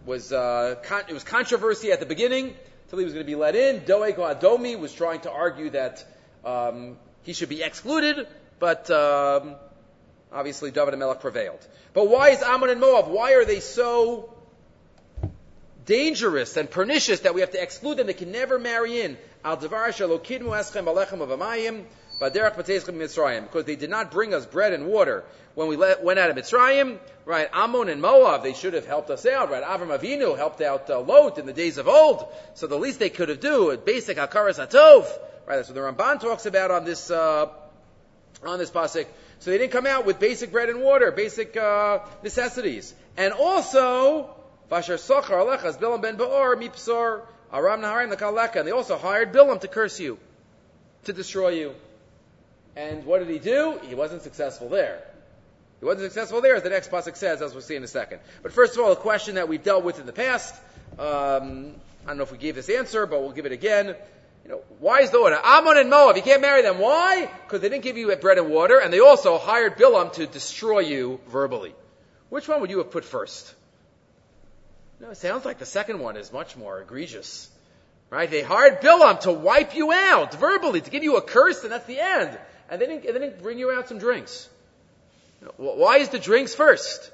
[0.04, 3.36] was, uh, con- it was controversy at the beginning, until he was going to be
[3.36, 3.84] let in.
[3.84, 6.04] Doeg Adomi was trying to argue that
[6.44, 8.26] um, he should be excluded,
[8.58, 9.54] but um,
[10.30, 11.66] obviously David HaMelech prevailed.
[11.94, 14.34] But why is Ammon and Moab, why are they so
[15.92, 18.06] dangerous and pernicious that we have to exclude them.
[18.06, 19.18] They can never marry in.
[19.44, 19.60] Because
[23.66, 25.24] they did not bring us bread and water
[25.54, 26.98] when we let, went out of Mitzrayim.
[27.26, 29.50] Right, Ammon and Moab they should have helped us out.
[29.50, 32.24] Right, Avram Avinu helped out uh, Lot in the days of old.
[32.54, 35.06] So the least they could have do basic hakaras atov.
[35.46, 37.48] Right, that's what the Ramban talks about on this uh,
[38.42, 39.06] on this pasuk.
[39.40, 44.34] So they didn't come out with basic bread and water, basic uh, necessities, and also
[44.70, 47.22] Vasher Sochar Alechas Bilam ben Baor Mipsor
[47.52, 48.56] Aram Naharim Lakaleka.
[48.56, 50.18] And they also hired Bilam to curse you,
[51.04, 51.74] to destroy you.
[52.74, 53.78] And what did he do?
[53.82, 55.02] He wasn't successful there.
[55.80, 58.20] He wasn't successful there, as the next pasuk says, as we'll see in a second.
[58.42, 60.54] But first of all, a question that we've dealt with in the past.
[60.96, 63.96] Um, I don't know if we gave this answer, but we'll give it again.
[64.44, 65.40] You know, why is the order?
[65.42, 66.78] Ammon and Moab, you can't marry them.
[66.78, 67.28] Why?
[67.44, 70.80] Because they didn't give you bread and water, and they also hired Bilam to destroy
[70.80, 71.74] you verbally.
[72.28, 73.52] Which one would you have put first?
[75.02, 77.50] No, it sounds like the second one is much more egregious.
[78.08, 78.30] Right?
[78.30, 81.86] They hired Bilam to wipe you out verbally, to give you a curse, and that's
[81.86, 82.38] the end.
[82.70, 84.48] And they didn't, they didn't bring you out some drinks.
[85.56, 87.10] Why is the drinks first?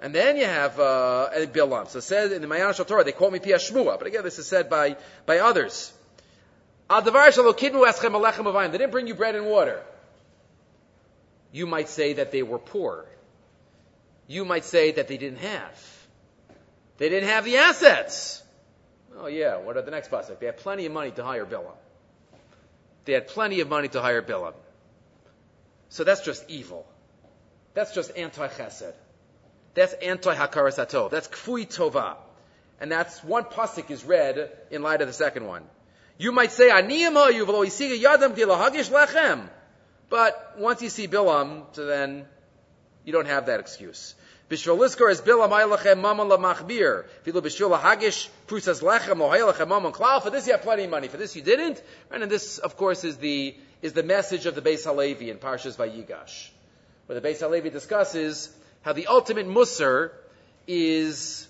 [0.00, 1.88] And then you have uh, Bilam.
[1.88, 3.96] So it says in the Mayan Torah, they call me Pia Shmua.
[3.96, 5.92] But again, this is said by, by others.
[6.90, 9.80] They didn't bring you bread and water.
[11.52, 13.06] You might say that they were poor.
[14.26, 15.93] You might say that they didn't have.
[16.98, 18.42] They didn't have the assets.
[19.18, 20.38] Oh yeah, what are the next pasuk?
[20.40, 21.76] They had plenty of money to hire Bilam.
[23.04, 24.54] They had plenty of money to hire Bilam.
[25.88, 26.86] So that's just evil.
[27.74, 28.94] That's just anti-chesed.
[29.74, 31.10] That's anti-hakaras hatov.
[31.10, 32.16] That's kfui tova.
[32.80, 35.62] And that's one pasuk is read in light of the second one.
[36.18, 37.08] You might say, yadam
[40.08, 42.26] But once you see Bilam, so then
[43.04, 44.14] you don't have that excuse.
[44.50, 47.06] Bishvil liskor is bilam aylachem mammon lamachbir.
[47.24, 50.22] Filu bishvil hagish prusas lechem lohaylachem mammon klal.
[50.22, 51.08] For this you have plenty of money.
[51.08, 51.82] For this you didn't.
[52.10, 55.76] And this, of course, is the is the message of the Beis Halevi in Parshas
[55.76, 56.48] Vayigash,
[57.06, 60.10] where the Beis Halevi discusses how the ultimate musr
[60.66, 61.48] is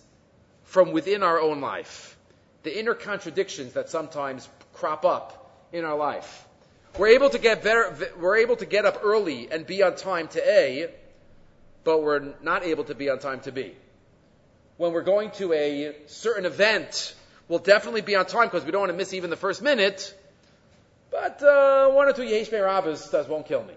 [0.65, 2.17] from within our own life.
[2.63, 6.47] The inner contradictions that sometimes crop up in our life.
[6.97, 7.97] We're able to get better.
[8.21, 10.91] We're able to get up early and be on time to A
[11.85, 13.75] but we're not able to be on time to be.
[14.77, 17.15] When we're going to a certain event,
[17.49, 20.15] we'll definitely be on time because we don't want to miss even the first minute.
[21.11, 23.75] But uh, one or two Yesh Rabbis does won't kill me.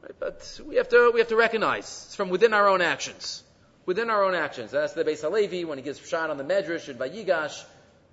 [0.00, 0.12] Right?
[0.18, 3.42] But we have to we have to recognize it's from within our own actions.
[3.84, 4.70] Within our own actions.
[4.70, 7.64] That's the Beis Halevi when he gives shot on the Medrash and by Yigash,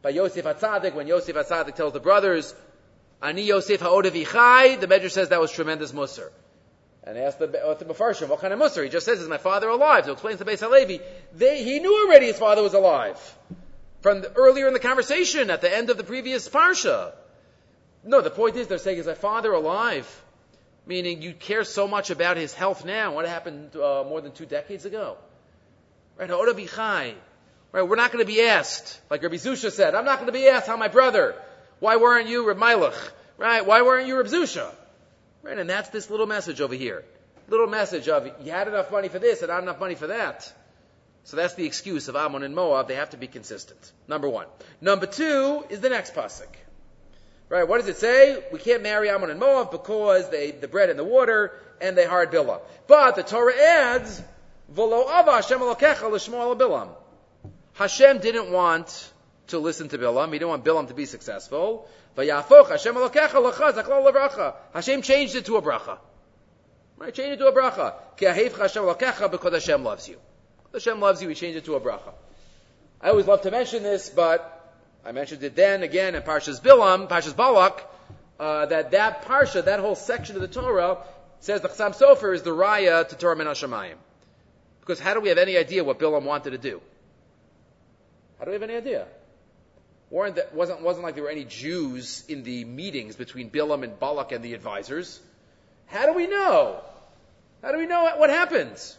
[0.02, 2.54] by Yosef Hatzadik when Yosef Hatzadik tells the brothers,
[3.22, 6.30] "Ani Yosef Ha'odavichai." The Medrash says that was tremendous musr.
[7.06, 8.84] And asked the, the Mefarshim, what kind of Musar?
[8.84, 10.06] He just says, is my father alive?
[10.06, 11.02] To explains to Beis Halevi,
[11.34, 13.38] they, he knew already his father was alive.
[14.02, 17.14] From the, earlier in the conversation, at the end of the previous Parsha.
[18.04, 20.24] No, the point is, they're saying, is my father alive?
[20.88, 23.14] Meaning, you care so much about his health now.
[23.14, 25.18] What happened uh, more than two decades ago?
[26.18, 27.16] Right, Right,
[27.82, 30.48] we're not going to be asked, like Rabbi Zusha said, I'm not going to be
[30.48, 31.36] asked how my brother,
[31.80, 33.12] why weren't you Reb Milach?
[33.38, 34.72] Right, why weren't you Reb Zusha?
[35.46, 35.60] Right?
[35.60, 37.06] And that's this little message over here.
[37.48, 40.52] Little message of you had enough money for this and not enough money for that.
[41.24, 42.88] So that's the excuse of Ammon and Moab.
[42.88, 43.92] They have to be consistent.
[44.08, 44.48] Number one.
[44.82, 46.48] Number two is the next pasuk.
[47.48, 47.68] Right?
[47.68, 48.44] What does it say?
[48.52, 52.06] We can't marry Ammon and Moab because they the bread and the water and they
[52.06, 52.60] hired Bilam.
[52.88, 54.22] But the Torah adds,
[54.74, 56.90] "V'lo ava Hashem Bilam."
[57.74, 59.12] Hashem didn't want
[59.48, 60.34] to listen to Bilam.
[60.34, 61.88] He didn't want Bilam to be successful.
[62.16, 64.56] Vayafoch Hashem alokecha lachaz aklal levracha.
[64.74, 65.98] Hashem changed it to a bracha.
[66.98, 67.14] Right?
[67.14, 67.94] Change it to a bracha.
[68.18, 70.18] Ki ahevcha Hashem alokecha because Hashem loves you.
[70.72, 72.14] Hashem loves you, He changed it to a bracha.
[73.02, 74.52] I always love to mention this, but
[75.06, 77.84] I mentioned it then again in Parshas Bilam, Parshas Balak,
[78.40, 80.98] uh, that that parsha, that whole section of the Torah,
[81.40, 83.96] says the Chassam Sofer is the raya to Torah Min Hashemayim.
[84.80, 86.82] Because how do we have any idea what Bilam wanted to do?
[88.40, 89.08] How do we have any idea?
[90.10, 94.00] Weren't that, wasn't, wasn't like there were any Jews in the meetings between Bilam and
[94.00, 95.20] Balak and the advisors.
[95.88, 96.82] How do we know?
[97.62, 98.98] How do we know what happens?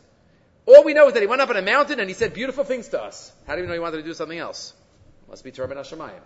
[0.67, 2.65] All we know is that he went up on a mountain and he said beautiful
[2.65, 3.33] things to us.
[3.47, 4.75] How do we know he wanted to do something else?
[5.27, 6.21] It must be Torah Hashemayim.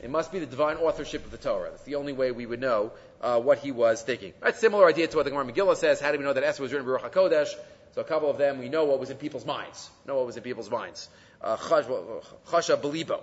[0.00, 1.70] It must be the divine authorship of the Torah.
[1.70, 4.32] That's the only way we would know uh, what he was thinking.
[4.40, 6.00] That's a similar idea to what the Gemara Megillah says.
[6.00, 7.48] How do we know that Esther was written in B'Ruach HaKodesh?
[7.94, 9.88] So a couple of them, we know what was in people's minds.
[10.06, 11.08] Know what was in people's minds.
[11.40, 13.22] Uh, Belibo.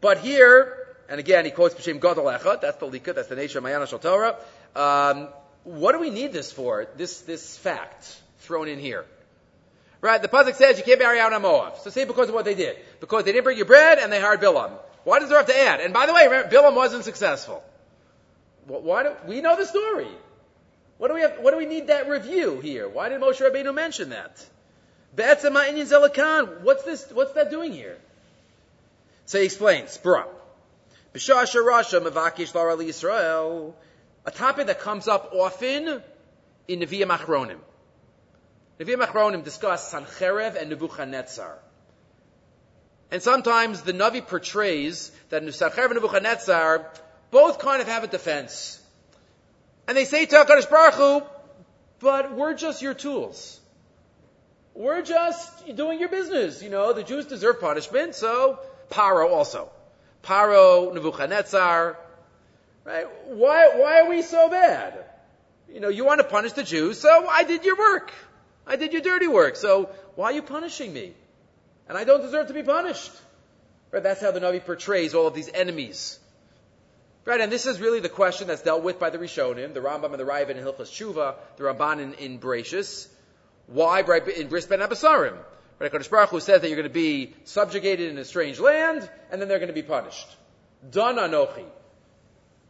[0.00, 3.58] But here, and again, he quotes B'Shem Gadol Echad, that's the Lika, that's the nature
[3.58, 4.36] of Mayana Shal Torah.
[4.74, 5.28] Um,
[5.64, 6.86] what do we need this for?
[6.96, 9.04] This, this fact thrown in here.
[10.00, 10.20] Right?
[10.20, 11.78] The Pasuk says you can't marry out on Moab.
[11.78, 12.76] So say because of what they did.
[13.00, 14.70] Because they didn't bring you bread and they hired Bilam.
[15.04, 15.80] Why does there have to add?
[15.80, 17.64] And by the way, remember, Bilam wasn't successful.
[18.66, 20.08] Why do, we know the story.
[20.98, 22.88] What do we have, what do we need that review here?
[22.88, 24.44] Why did Moshe Rabbeinu mention that?
[26.62, 27.98] What's this, what's that doing here?
[29.26, 29.98] So he explains.
[29.98, 30.30] B'shasha
[31.14, 33.74] Rasha Mavakish Lara Yisrael.
[34.24, 36.02] A topic that comes up often
[36.68, 37.58] in Nevi'im Achronim.
[38.80, 41.58] Nevi'im Achronim discuss Sancherev and Nebuchadnezzar.
[43.10, 46.90] And sometimes the Navi portrays that Sancherev and Nebuchadnezzar
[47.30, 48.80] both kind of have a defense.
[49.88, 51.22] And they say to HaKadosh Baruch Hu,
[52.00, 53.60] but we're just your tools.
[54.74, 56.62] We're just doing your business.
[56.62, 58.58] You know, the Jews deserve punishment, so
[58.90, 59.70] Paro also.
[60.22, 61.96] Paro, Nebuchadnezzar,
[62.84, 63.06] right?
[63.26, 65.04] Why, why are we so bad?
[65.72, 68.12] You know, you want to punish the Jews, so I did your work.
[68.66, 71.12] I did your dirty work, so why are you punishing me?
[71.88, 73.12] And I don't deserve to be punished.
[73.92, 74.02] Right?
[74.02, 76.18] That's how the Navi portrays all of these enemies.
[77.24, 80.12] Right, and this is really the question that's dealt with by the Rishonim, the Rambam
[80.12, 83.08] and the Raavad in Hilchas Tshuva, the Ramban in, in Bereshis.
[83.66, 85.36] Why right, in Bris Bein HaBesarim?
[85.78, 89.08] Right, Kodesh Baruch Hu says that you're going to be subjugated in a strange land,
[89.30, 90.26] and then they're going to be punished.
[90.90, 91.64] Done anochi.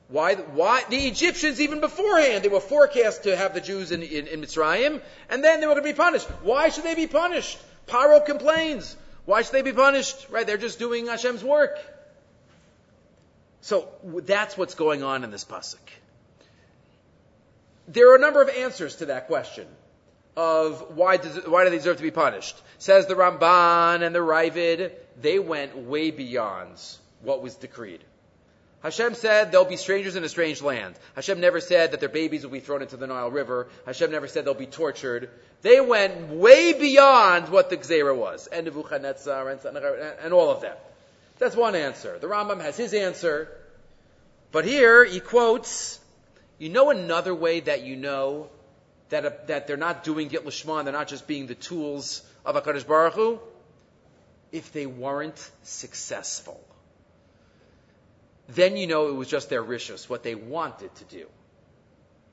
[0.08, 4.26] Why, why, the Egyptians even beforehand, they were forecast to have the Jews in, in,
[4.26, 6.26] in Mitzrayim, and then they were going to be punished.
[6.42, 7.58] Why should they be punished?
[7.86, 8.96] Paro complains.
[9.24, 10.28] Why should they be punished?
[10.30, 11.78] Right, they're just doing Hashem's work.
[13.62, 13.88] So
[14.22, 15.78] that's what's going on in this pasuk.
[17.88, 19.66] There are a number of answers to that question
[20.36, 22.60] of why, does, why do they deserve to be punished.
[22.78, 26.78] Says the Ramban and the Raavad, they went way beyond
[27.22, 28.00] what was decreed.
[28.82, 30.94] Hashem said there'll be strangers in a strange land.
[31.14, 33.68] Hashem never said that their babies will be thrown into the Nile River.
[33.86, 35.30] Hashem never said they'll be tortured.
[35.62, 38.46] They went way beyond what the Gzera was.
[38.46, 40.84] And and, and all of that.
[41.38, 42.18] That's one answer.
[42.18, 43.48] The Rambam has his answer.
[44.52, 45.98] But here he quotes,
[46.58, 48.50] you know another way that you know
[49.10, 52.56] that, uh, that they're not doing Git Lishma, they're not just being the tools of
[52.56, 53.40] HaKadosh Baruch Hu?
[54.52, 56.62] If they weren't successful.
[58.48, 61.26] Then you know it was just their rishus, what they wanted to do.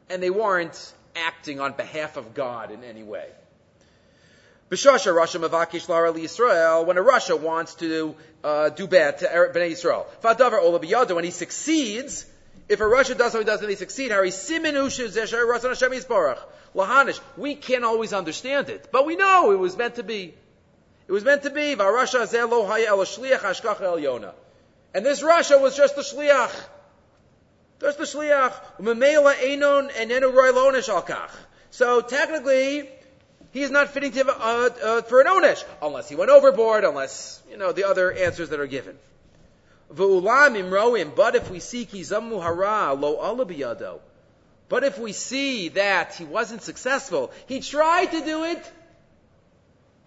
[0.09, 3.28] And they weren't acting on behalf of God in any way.
[4.69, 9.71] B'shasha Rasha Mavakish Lara Yisrael, when a Russia wants to uh, do bad to Bnei
[9.71, 10.05] Yisrael.
[10.24, 12.26] Fadavar Ola Biyada, when he succeeds,
[12.70, 16.38] if a Rasha does something doesn't he succeed, Yisbarach.
[16.76, 17.20] Lahanish.
[17.38, 20.34] We can't always understand it, but we know it was meant to be.
[21.07, 21.76] It was meant to be.
[24.95, 26.51] And this Russia was just the Shliach.
[27.82, 28.53] Just the Shliach.
[31.72, 32.89] So technically,
[33.51, 37.41] he is not fitting to, uh, uh, for an onesh, unless he went overboard, unless,
[37.49, 38.97] you know, the other answers that are given.
[39.95, 43.99] But if we see kizamu hara lo alabiyado,
[44.69, 48.71] but if we see that he wasn't successful, he tried to do it,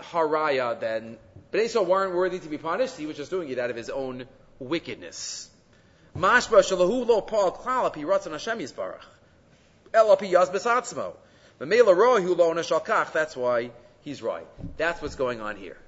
[0.00, 1.18] haraya then,
[1.50, 3.90] but Esau weren't worthy to be punished, he was just doing it out of his
[3.90, 4.26] own
[4.58, 5.48] wickedness.
[6.16, 9.04] Mashba shalahu lo paul klal api ratzon Hashem yisbarach.
[9.94, 11.14] El api yaz besatzmo.
[13.12, 13.70] That's why
[14.02, 14.46] he's right.
[14.76, 15.78] That's what's going on here.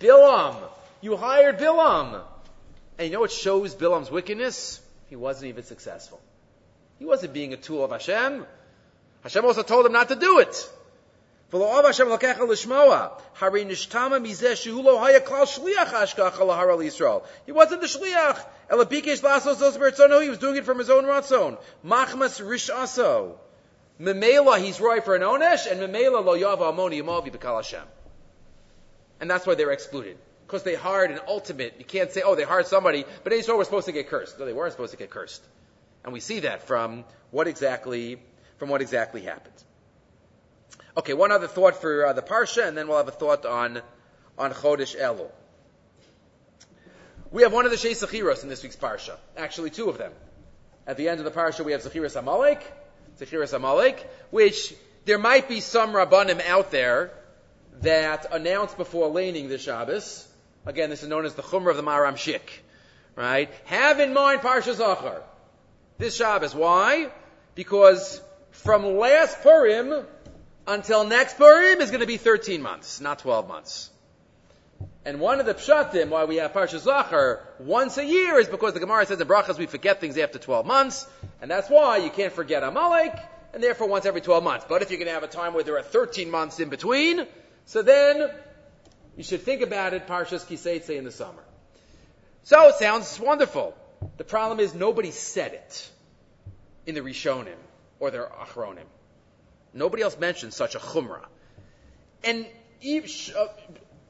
[0.00, 0.56] Bilam,
[1.00, 2.22] you hired Bilam.
[3.00, 4.78] And you know what shows Bilam's wickedness?
[5.08, 6.20] He wasn't even successful.
[6.98, 8.44] He wasn't being a tool of Hashem.
[9.22, 10.70] Hashem also told him not to do it.
[11.50, 11.80] He wasn't
[17.80, 18.44] the shliach.
[20.22, 21.56] He was doing it from his own ratzon.
[21.82, 23.38] Machmas rishaso.
[23.98, 27.80] Memela, he's right for an onesh, and Memela lo yava amoni yamavi b'kal Hashem.
[29.20, 30.18] And that's why they're excluded.
[30.50, 31.76] Because they hired an ultimate.
[31.78, 34.36] You can't say, oh, they hired somebody, but Israel were supposed to get cursed.
[34.36, 35.44] No, they weren't supposed to get cursed.
[36.02, 38.20] And we see that from what exactly,
[38.58, 39.54] from what exactly happened.
[40.96, 43.80] Okay, one other thought for uh, the Parsha, and then we'll have a thought on,
[44.36, 45.30] on Chodesh Elul.
[47.30, 49.16] We have one of the Shei Sechiros in this week's Parsha.
[49.36, 50.12] Actually, two of them.
[50.84, 52.60] At the end of the Parsha, we have Zechiras Amalek,
[53.20, 54.74] Zechiras Amalek, which
[55.04, 57.12] there might be some Rabbanim out there
[57.82, 60.26] that announce before laning the Shabbos.
[60.66, 62.40] Again, this is known as the Chumrah of the Maharam Shik.
[63.16, 63.50] Right?
[63.66, 65.22] Have in mind Parsha Zachar.
[65.98, 66.54] This Shabbos.
[66.54, 67.10] Why?
[67.54, 68.20] Because
[68.52, 70.04] from last Purim
[70.66, 73.90] until next Purim is going to be 13 months, not 12 months.
[75.04, 78.74] And one of the pshatim why we have Parsha Zachar once a year is because
[78.74, 81.06] the Gemara says in Brachas we forget things after 12 months,
[81.40, 83.14] and that's why you can't forget Amalek,
[83.54, 84.66] and therefore once every 12 months.
[84.68, 87.26] But if you're going to have a time where there are 13 months in between,
[87.64, 88.30] so then
[89.16, 91.42] you should think about it Parshas Kiseitse in the summer.
[92.44, 93.74] So it sounds wonderful.
[94.16, 95.90] The problem is nobody said it
[96.86, 97.58] in the Rishonim
[97.98, 98.86] or their Achronim.
[99.74, 101.26] Nobody else mentioned such a chumrah.
[102.24, 102.46] And
[102.84, 103.46] uh,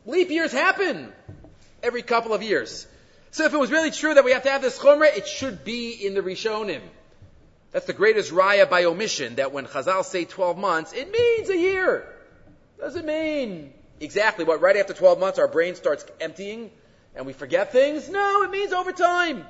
[0.06, 1.12] leap years happen
[1.82, 2.86] every couple of years.
[3.32, 5.64] So if it was really true that we have to have this chumrah, it should
[5.64, 6.82] be in the Rishonim.
[7.72, 11.56] That's the greatest raya by omission, that when Chazal say 12 months, it means a
[11.56, 12.06] year.
[12.78, 16.70] Doesn't mean exactly what, right after 12 months our brain starts emptying
[17.14, 18.08] and we forget things?
[18.08, 19.46] No, it means over time.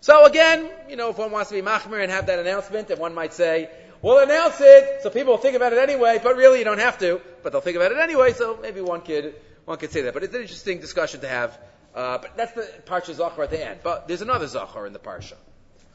[0.00, 2.98] So again, you know, if one wants to be machmir and have that announcement, then
[2.98, 3.70] one might say,
[4.02, 6.98] we'll announce it so people will think about it anyway, but really you don't have
[6.98, 10.14] to, but they'll think about it anyway, so maybe one could, one could say that.
[10.14, 11.58] But it's an interesting discussion to have.
[11.94, 13.80] Uh, but that's the Parsha Zachar at the end.
[13.82, 15.36] But there's another Zachar in the Parsha.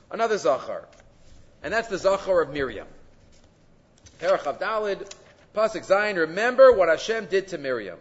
[0.09, 0.87] Another Zachar.
[1.61, 2.87] And that's the Zachar of Miriam.
[4.19, 5.11] Perach Avdalid,
[5.59, 7.99] Pasuk Zion, remember what Hashem did to Miriam.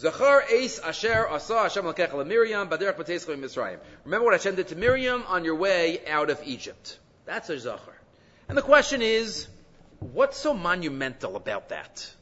[0.00, 3.78] Zachar Asher Asa Hashem Miriam Mitzrayim.
[4.04, 6.98] Remember what Hashem did to Miriam on your way out of Egypt.
[7.24, 7.96] That's a Zachar.
[8.48, 9.46] And the question is,
[10.00, 12.12] what's so monumental about that?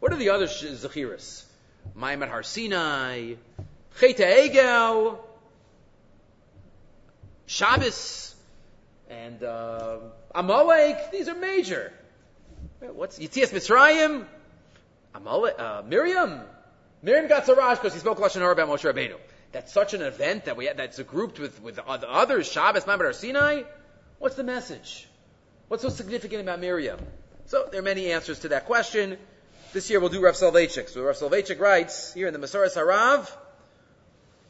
[0.00, 1.44] What are the other Zachiras?
[1.96, 3.34] Maamad Har Sinai,
[4.00, 5.20] Cheta Egel,
[7.46, 8.34] Shabbos,
[9.08, 9.98] and uh,
[10.34, 11.12] Amalek.
[11.12, 11.92] These are major.
[12.80, 14.26] What's Yitzias Mitzrayim?
[15.14, 16.40] Amalek, uh, Miriam.
[17.02, 19.16] Miriam got Sarash because he spoke Lashon Hara about Moshe Rabbeinu.
[19.52, 23.12] That's such an event that we had, that's grouped with, with the others, Shabbos, Har
[23.12, 23.62] Sinai.
[24.18, 25.08] What's the message?
[25.68, 26.98] What's so significant about Miriam?
[27.46, 29.16] So there are many answers to that question.
[29.72, 30.90] This year we'll do Rav Soloveitchik.
[30.90, 33.30] So Rav Soloveitchik writes here in the Masoras Harav,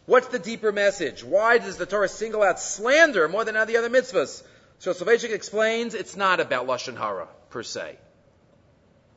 [0.06, 1.22] what's the deeper message?
[1.22, 4.42] Why does the Torah single out slander more than the other mitzvahs?
[4.80, 7.96] So Soloveitchik explains it's not about Lashon Hara per se.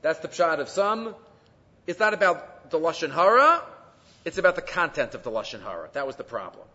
[0.02, 1.16] That's the pshat of some.
[1.88, 3.62] It's not about the Lashon Hara.
[4.26, 5.89] It's about the content of the Lashon Hara.
[5.93, 6.66] That was the problem.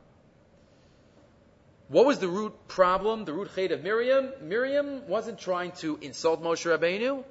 [1.88, 4.30] What was the root problem, the root hate of Miriam?
[4.40, 7.24] Miriam wasn't trying to insult Moshe Rabbeinu,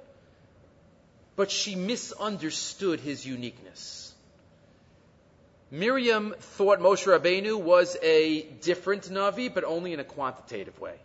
[1.36, 4.14] but she misunderstood his uniqueness.
[5.72, 10.96] Miriam thought Moshe Rabbeinu was a different Navi, but only in a quantitative way.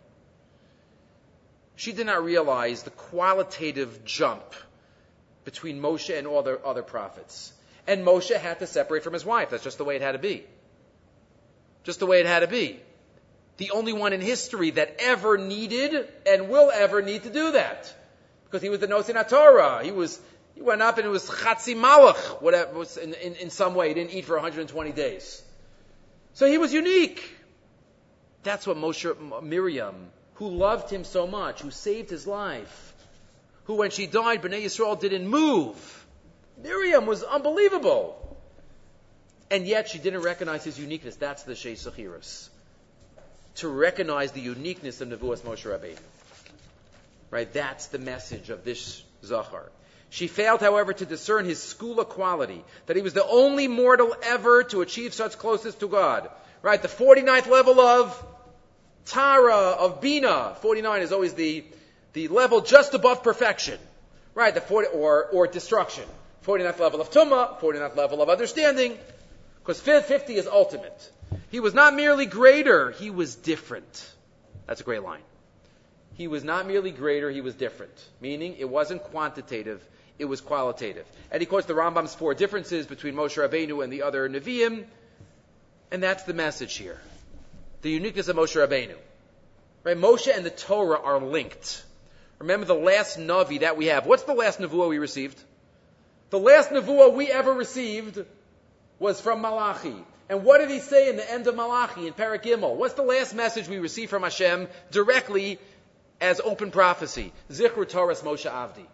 [1.75, 4.53] She did not realize the qualitative jump
[5.49, 7.53] between Moshe and all the other prophets.
[7.87, 9.49] And Moshe had to separate from his wife.
[9.49, 10.45] That's just the way it had to be.
[11.83, 12.79] Just the way it had to be
[13.59, 17.93] the only one in history that ever needed and will ever need to do that.
[18.45, 19.83] Because he was the Nosin Torah.
[19.83, 20.17] He was,
[20.55, 23.89] he went up and it was Chatzi Malach, whatever, in, in, in some way.
[23.89, 25.43] He didn't eat for 120 days.
[26.35, 27.21] So he was unique.
[28.43, 32.93] That's what Moshe, Miriam, who loved him so much, who saved his life,
[33.69, 36.07] who when she died, Bnei Yisrael didn't move.
[36.57, 38.17] Miriam was unbelievable.
[39.51, 41.17] And yet she didn't recognize his uniqueness.
[41.17, 42.49] That's the Shei Sachiris
[43.57, 45.99] to recognize the uniqueness of Nevuas Moshe Rabbeinu.
[47.29, 47.53] Right?
[47.53, 49.71] That's the message of this Zachar.
[50.09, 54.63] She failed, however, to discern his skula quality, that he was the only mortal ever
[54.63, 56.27] to achieve such closeness to God.
[56.63, 56.81] Right?
[56.81, 58.25] The 49th level of
[59.05, 60.55] Tara, of Bina.
[60.61, 61.65] 49 is always the,
[62.13, 63.79] the level just above perfection.
[64.35, 64.53] Right?
[64.53, 66.05] The 40, or, or destruction.
[66.45, 68.97] 49th level of Tumah, 49th level of understanding.
[69.59, 71.11] Because 50 is ultimate.
[71.51, 74.09] He was not merely greater, he was different.
[74.65, 75.21] That's a great line.
[76.15, 77.93] He was not merely greater, he was different.
[78.19, 79.85] Meaning, it wasn't quantitative,
[80.17, 81.05] it was qualitative.
[81.31, 84.85] And he quotes the Rambam's four differences between Moshe Rabbeinu and the other Nevi'im,
[85.91, 86.99] and that's the message here.
[87.81, 88.95] The uniqueness of Moshe Rabbeinu.
[89.83, 89.97] Right?
[89.97, 91.83] Moshe and the Torah are linked.
[92.39, 94.05] Remember the last Navi that we have.
[94.05, 95.41] What's the last Nevuah we received?
[96.29, 98.23] The last Nevuah we ever received
[98.97, 99.95] was from Malachi.
[100.29, 102.75] And what did he say in the end of Malachi in Parak Gimel?
[102.75, 105.59] What's the last message we received from Hashem directly
[106.21, 107.33] as open prophecy?
[107.49, 108.85] Zichru Torah Moshe Avdi.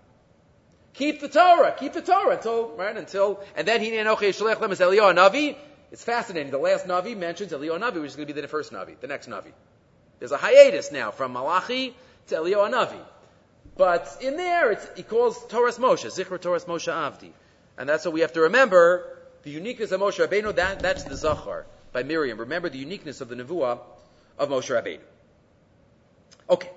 [0.93, 4.71] Keep the Torah, keep the Torah until, right, until, and then he Enochi Shalech Lem
[4.71, 5.57] is Eliyahu Navi.
[5.91, 6.51] It's fascinating.
[6.51, 9.07] The last Navi mentions Eliyahu Navi, which is going to be the first Navi, the
[9.07, 9.51] next Navi.
[10.19, 11.93] There's a hiatus now from Malachi
[12.27, 13.01] to Eliyahu Navi.
[13.78, 17.32] But in there, it's, he calls Torah Moshe, Zichru Torah Moshe Avdi.
[17.78, 21.15] And that's what we have to remember the uniqueness of Moshe Rabbeinu, that, that's the
[21.15, 22.39] Zachar by Miriam.
[22.39, 23.80] Remember the uniqueness of the Nevuah
[24.39, 25.01] of Moshe Rabbeinu.
[26.49, 26.69] Okay.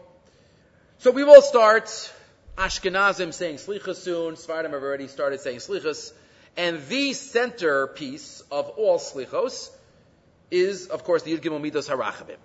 [0.99, 2.13] So we will start
[2.57, 4.35] Ashkenazim saying Slichas soon.
[4.35, 6.13] Svardim have already started saying Slichas.
[6.57, 9.71] And the centerpiece of all Slichos
[10.51, 12.37] is, of course, the Yud Gimel Midos Harachamim.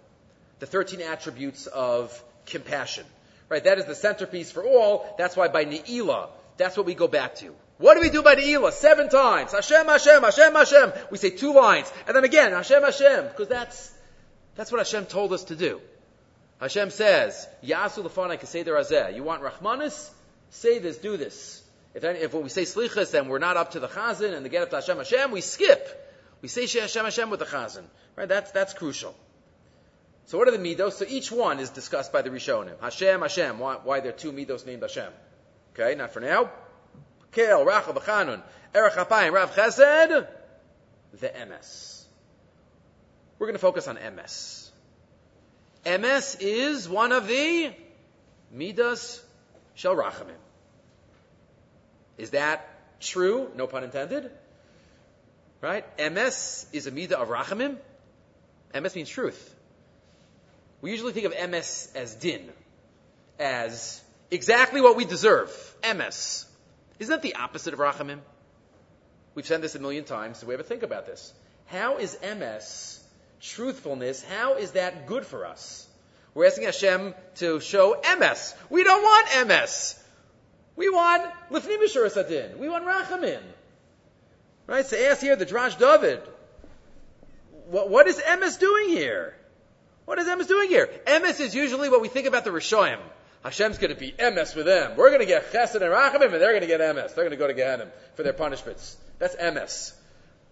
[0.59, 3.05] The 13 attributes of compassion.
[3.49, 3.63] Right?
[3.63, 5.15] That is the centerpiece for all.
[5.17, 7.53] That's why by Ne'ilah, that's what we go back to.
[7.77, 8.71] What do we do by the Elah?
[8.71, 9.51] Seven times.
[9.51, 10.93] Hashem, Hashem, Hashem, Hashem.
[11.11, 11.91] We say two lines.
[12.07, 13.27] And then again, Hashem, Hashem.
[13.27, 13.91] Because that's,
[14.55, 15.81] that's what Hashem told us to do.
[16.61, 19.15] Hashem says, Yasu lefanai kaseder azeh.
[19.15, 20.09] You want Rahmanis?
[20.51, 21.61] Say this, do this.
[21.93, 24.49] If, any, if we say slichas, then we're not up to the chazan and the
[24.49, 25.99] get up to Hashem, Hashem, we skip.
[26.41, 27.83] We say Hashem, Hashem with the chazan.
[28.15, 28.29] Right?
[28.29, 29.15] That's, that's crucial.
[30.25, 30.93] So what are the midos?
[30.93, 32.79] So each one is discussed by the Rishonim.
[32.81, 33.59] Hashem, Hashem.
[33.59, 35.11] Why, why there are two midos named Hashem?
[35.73, 36.49] Okay, not for now.
[37.31, 38.41] Kel, Rachel, B'chanun,
[38.75, 40.27] Erech Apayim, Rav Chesed,
[41.19, 42.03] the emes.
[43.39, 44.69] We're going to focus on emes.
[45.85, 47.73] emes is one of the
[48.51, 49.21] Midas
[49.73, 50.37] Shel Rachamim.
[52.17, 52.69] Is that
[53.01, 53.49] true?
[53.55, 54.29] No pun intended.
[55.59, 55.85] Right?
[55.97, 57.77] emes is a Midah of Rachamim.
[58.73, 59.55] emes means truth.
[60.83, 62.49] We usually think of emes as din,
[63.39, 65.49] as exactly what we deserve.
[65.81, 66.45] emes.
[66.99, 68.19] Isn't that the opposite of rachamim?
[69.33, 71.33] We've said this a million times, so we to think about this.
[71.67, 72.99] How is emes,
[73.39, 75.87] truthfulness, how is that good for us?
[76.33, 78.53] We're asking Hashem to show emes.
[78.69, 79.97] We don't want emes.
[80.75, 81.79] We want Lifnim
[82.11, 82.57] Sadin.
[82.57, 83.39] We want Rachamim.
[84.67, 84.85] Right?
[84.85, 86.21] So ask here the Drash David.
[87.67, 89.37] What, what is emes doing here?
[90.05, 90.89] What is emes doing here?
[91.05, 92.99] emes is usually what we think about the Rishoyim.
[93.43, 94.95] Hashem's going to be emes with them.
[94.95, 97.13] We're going to get Chesed and Rachamim, and they're going to get emes.
[97.13, 98.97] They're going to go to Gehenim for their punishments.
[99.19, 99.93] That's emes.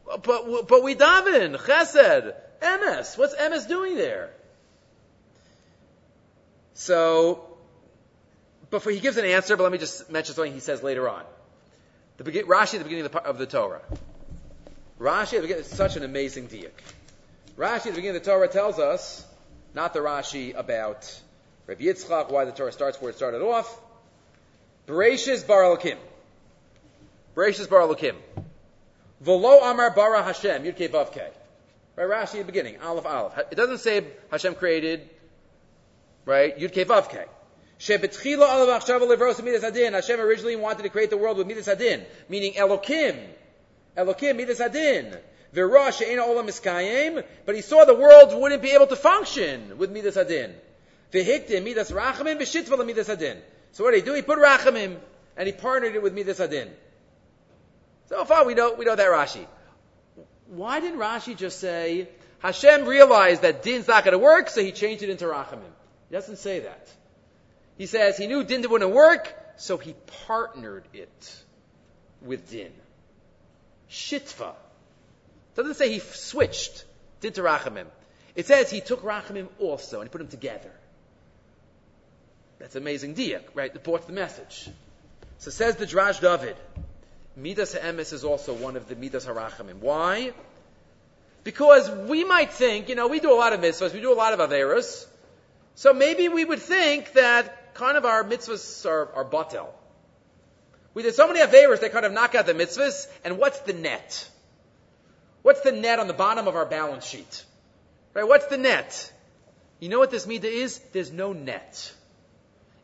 [0.05, 3.17] But, but we daven, Chesed, emes.
[3.17, 4.31] What's emes doing there?
[6.73, 7.57] So,
[8.69, 11.23] before he gives an answer, but let me just mention something he says later on.
[12.17, 13.81] The Rashi at the beginning of the, of the Torah.
[14.99, 16.71] Rashi at the beginning such an amazing diak.
[17.57, 19.25] Rashi at the beginning of the Torah tells us,
[19.73, 21.21] not the Rashi about
[21.67, 23.79] Rabbi Yitzchak, why the Torah starts where it started off.
[24.87, 25.97] Bereshis bar Elokim.
[27.35, 28.15] Bereshis bar Elokim.
[29.21, 31.15] Volo Amar bara Hashem, Yud Vav.
[31.95, 33.37] Right, Rashi at the beginning, Aleph Aleph.
[33.51, 35.07] It doesn't say Hashem created,
[36.25, 37.25] right, Yud Kei Vav Kei.
[37.79, 39.93] Shebetchila Aleph Achshav Levros Midas Adin.
[39.93, 43.17] Hashem originally wanted to create the world with Midas Adin, meaning Elokim.
[43.97, 45.15] Elokim, Midas Adin.
[45.53, 50.53] Miskayim, but he saw the world wouldn't be able to function with Midas Adin.
[51.13, 52.37] Midas rachamim
[52.85, 53.37] midas adin.
[53.73, 54.13] So what did he do?
[54.13, 54.97] He put rachamim
[55.37, 56.69] and he partnered it with midas adin.
[58.09, 59.45] So far we know we know that Rashi.
[60.47, 64.71] Why didn't Rashi just say Hashem realized that din's not going to work, so he
[64.71, 65.71] changed it into rachamim?
[66.09, 66.89] He doesn't say that.
[67.77, 69.95] He says he knew din wouldn't work, so he
[70.27, 71.43] partnered it
[72.21, 72.71] with din.
[73.89, 74.53] Shitva.
[75.55, 76.85] Doesn't say he switched
[77.19, 77.87] din to rachamim.
[78.35, 80.71] It says he took rachamim also and he put them together.
[82.59, 83.73] That's amazing diak, right?
[83.73, 84.69] It brought the message.
[85.39, 86.55] So says the Drash David,
[87.35, 89.79] Midas Ha'emes is also one of the Midas Harachamim.
[89.79, 90.33] Why?
[91.43, 94.15] Because we might think, you know, we do a lot of mitzvahs, we do a
[94.15, 95.07] lot of averas,
[95.73, 99.69] so maybe we would think that kind of our mitzvahs are, are batel.
[100.93, 103.73] We did so many averas, they kind of knock out the mitzvahs, and what's the
[103.73, 104.29] net?
[105.41, 107.45] What's the net on the bottom of our balance sheet?
[108.13, 108.27] Right?
[108.27, 109.11] What's the net?
[109.79, 110.79] You know what this midah is?
[110.93, 111.93] There's no net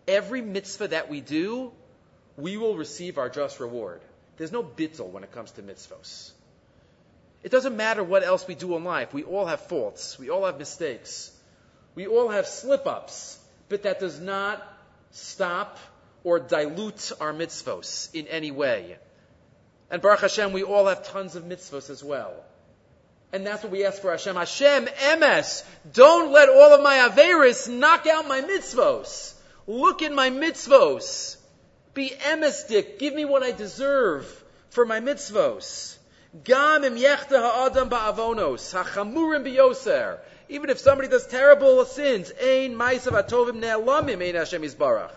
[0.07, 1.71] every mitzvah that we do,
[2.37, 4.01] we will receive our just reward.
[4.37, 6.31] There's no bitzel when it comes to mitzvahs.
[7.43, 9.13] It doesn't matter what else we do in life.
[9.13, 10.17] We all have faults.
[10.17, 11.31] We all have mistakes.
[11.95, 13.39] We all have slip ups.
[13.69, 14.65] But that does not
[15.11, 15.77] stop
[16.23, 18.97] or dilute our mitzvahs in any way.
[19.89, 22.33] And Baruch Hashem, we all have tons of mitzvahs as well.
[23.31, 24.35] And that's what we ask for Hashem.
[24.35, 25.63] Hashem, emes,
[25.93, 29.33] don't let all of my averis knock out my mitzvahs.
[29.65, 31.37] Look at my mitzvos.
[31.93, 32.99] Be emestic.
[32.99, 34.25] Give me what I deserve
[34.69, 35.97] for my mitzvos.
[36.43, 40.19] Gam im yechte ha'adam ba'avonos, ha'chamurim biyoser.
[40.49, 45.11] Even if somebody does terrible sins, ein ma'asav atovim ne'elamim ein Hashem yisbarach.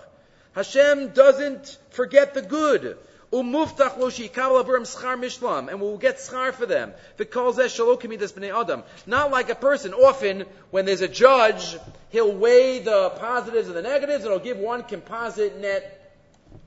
[0.53, 2.99] Hashem doesn't forget the good.
[3.33, 6.93] Umuftach lo shikabel aburim schar mishlam, and we'll get schar for them.
[7.17, 8.83] V'kol zeh shalokim midas b'nei adam.
[9.07, 9.95] Not like a person.
[9.95, 11.77] Often, when there's a judge,
[12.09, 16.13] he'll weigh the positives and the negatives, and he'll give one composite net,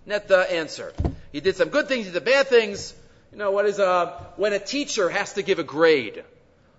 [0.05, 0.93] net the answer.
[1.33, 2.93] He did some good things, he did bad things.
[3.33, 6.23] You know, what is a, when a teacher has to give a grade.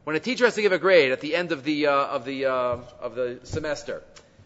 [0.04, 2.24] When a teacher has to give a grade at the end of the, uh, of
[2.24, 4.02] the, uh, of the semester.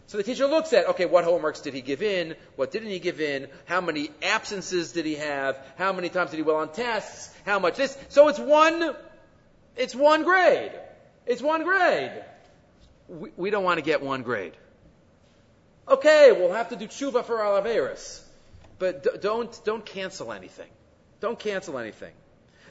[0.09, 2.35] So the teacher looks at, okay, what homeworks did he give in?
[2.55, 3.47] What didn't he give in?
[3.65, 5.63] How many absences did he have?
[5.77, 7.31] How many times did he well on tests?
[7.45, 7.95] How much this?
[8.07, 8.95] So it's one,
[9.77, 10.71] it's one grade.
[11.27, 12.23] It's one grade.
[13.07, 14.53] We, we don't want to get one grade.
[15.87, 18.19] Okay, we'll have to do tshuva for our Averis.
[18.79, 20.71] But d- don't, don't cancel anything.
[21.19, 22.13] Don't cancel anything.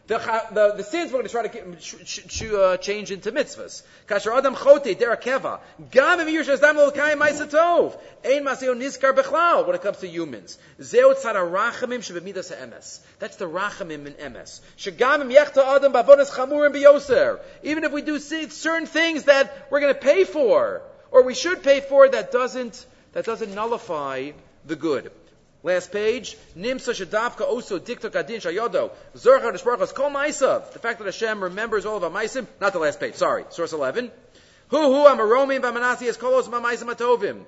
[0.09, 0.17] The,
[0.53, 3.83] the, the sins we're going to try to uh, change into mitzvahs.
[4.07, 4.99] Kasher adam chote.
[5.91, 7.99] Gam l'kayim ma'isatov.
[8.25, 10.57] Ein maseo nizkar bechlal when it comes to humans.
[10.81, 11.13] Zeo.
[13.19, 14.61] That's the rachamim in emes.
[14.79, 17.41] Yechta adam.
[17.63, 20.81] Even if we do certain things that we're going to pay for,
[21.11, 24.31] or we should pay for, that doesn't, that doesn't nullify
[24.65, 25.13] the good.
[25.63, 26.37] Last page.
[26.57, 28.91] Nimsa shadavka also diktok adin shayodo.
[29.17, 30.11] Zercha kol.
[30.11, 32.11] The fact that Hashem remembers all of our.
[32.61, 33.15] Not the last page.
[33.15, 33.45] Sorry.
[33.51, 34.11] Source 11.
[34.69, 37.45] Hu hu amaromim b'manasi es kolos ma'maisim atovim.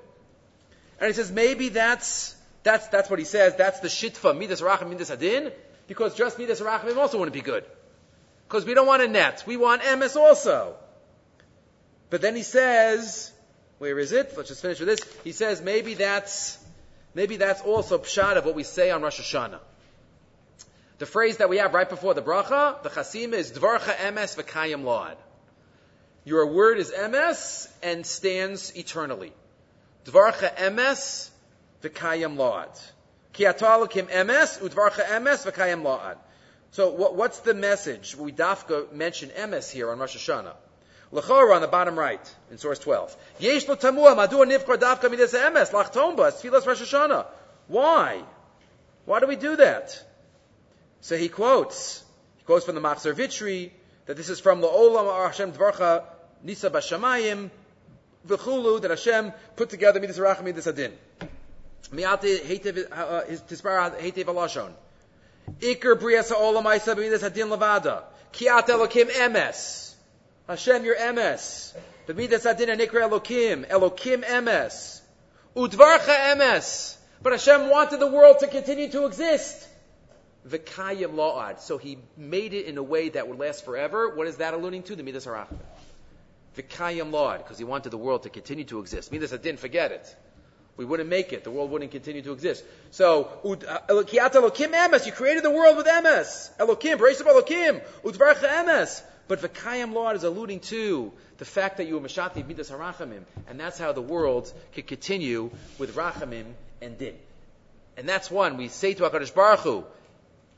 [0.99, 3.55] And he says maybe that's, that's, that's what he says.
[3.57, 4.37] That's the shitfa.
[4.37, 5.53] Midas racham midas adin.
[5.87, 7.65] Because just midas racham also wouldn't be good.
[8.49, 9.45] Because we don't want a net.
[9.47, 10.75] We want emes also.
[12.11, 13.33] But then he says,
[13.79, 14.33] where is it?
[14.37, 15.01] Let's just finish with this.
[15.23, 16.59] He says maybe that's,
[17.15, 19.61] Maybe that's also pshat of what we say on Rosh Hashanah.
[20.99, 24.85] The phrase that we have right before the bracha, the chasim is dvarcha emes v'kayim
[24.85, 25.17] lad.
[26.25, 29.33] Your word is emes and stands eternally.
[30.05, 31.31] Dvarcha emes
[31.83, 32.69] v'kayim lad.
[33.33, 36.19] Ki kim emes udvarcha emes v'kayim lad.
[36.73, 38.15] So what, what's the message?
[38.15, 40.55] We dafka mention emes here on Rosh Hashanah.
[41.13, 43.17] Lechora on the bottom right in source 12.
[43.41, 47.27] Yesh lo tamua madua nivkor davka midas emes tfilas Rosh Hashanah.
[47.67, 48.23] Why?
[49.07, 50.05] Why do we do that?
[51.01, 52.05] So he quotes,
[52.39, 53.73] he quotes from the Machzor Vitry
[54.07, 56.05] that this is from the Olam Hashem Dvarcha
[56.43, 57.51] Nisa Bashamayim
[58.27, 60.93] v'chulu that Hashem put together midas racham midas adin.
[61.93, 64.73] Mi'ate hetev uh, his tispar hetev alashon.
[65.61, 68.05] Iker briasa olam aisa midas adin levada.
[68.33, 69.90] Kiat elokim emes.
[70.51, 71.73] Hashem, your emes.
[72.09, 73.69] B'midas adin anikra Elokim.
[73.69, 75.01] Elokim emes.
[75.55, 76.97] Udvarcha emes.
[77.23, 79.69] But Hashem wanted the world to continue to exist.
[80.49, 81.61] V'kayim la'ad.
[81.61, 84.17] So he made it in a way that would last forever.
[84.17, 84.97] What is that alluding to?
[84.97, 85.57] The Midas Harachim.
[86.57, 87.39] V'kayim la'ad.
[87.39, 89.13] Because he wanted the world to continue to exist.
[89.13, 90.17] Midas adin, forget it.
[90.77, 91.45] We wouldn't make it.
[91.45, 92.65] The world wouldn't continue to exist.
[92.91, 95.07] So, uh, Elokim emes.
[95.07, 96.51] You created the world with emes.
[96.57, 97.83] Elokim, of Elokim.
[98.03, 99.03] Udvarcha emes.
[99.31, 103.61] But V'kayim Lord is alluding to the fact that you were Mashati Midas Harachamim, and
[103.61, 106.47] that's how the world could continue with Rachamim
[106.83, 107.15] and Din.
[107.97, 108.57] And that's one.
[108.57, 109.85] We say to HaKadosh Baruch Hu,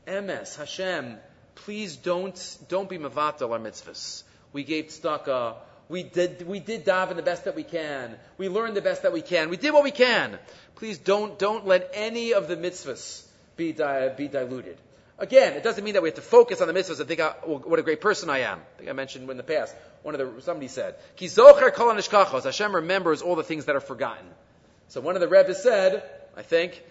[0.07, 1.17] Emes, Hashem,
[1.53, 4.23] please don't, don't be Mavatal our mitzvahs.
[4.53, 5.53] We gave tzedakah.
[5.87, 8.15] We did, we did daven the best that we can.
[8.39, 9.51] We learned the best that we can.
[9.51, 10.39] We did what we can.
[10.77, 13.23] Please don't, don't let any of the mitzvahs
[13.55, 14.79] be, di- be diluted.
[15.19, 17.61] Again, it doesn't mean that we have to focus on the mitzvahs and think, oh,
[17.65, 18.59] what a great person I am.
[18.59, 19.75] I think I mentioned in the past.
[20.01, 23.79] One of the somebody said, "Ki zocher kol Hashem remembers all the things that are
[23.81, 24.25] forgotten.
[24.89, 26.03] So one of the Rebbe said,
[26.35, 26.83] I think,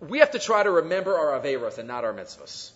[0.00, 2.70] we have to try to remember our averos and not our mitzvahs.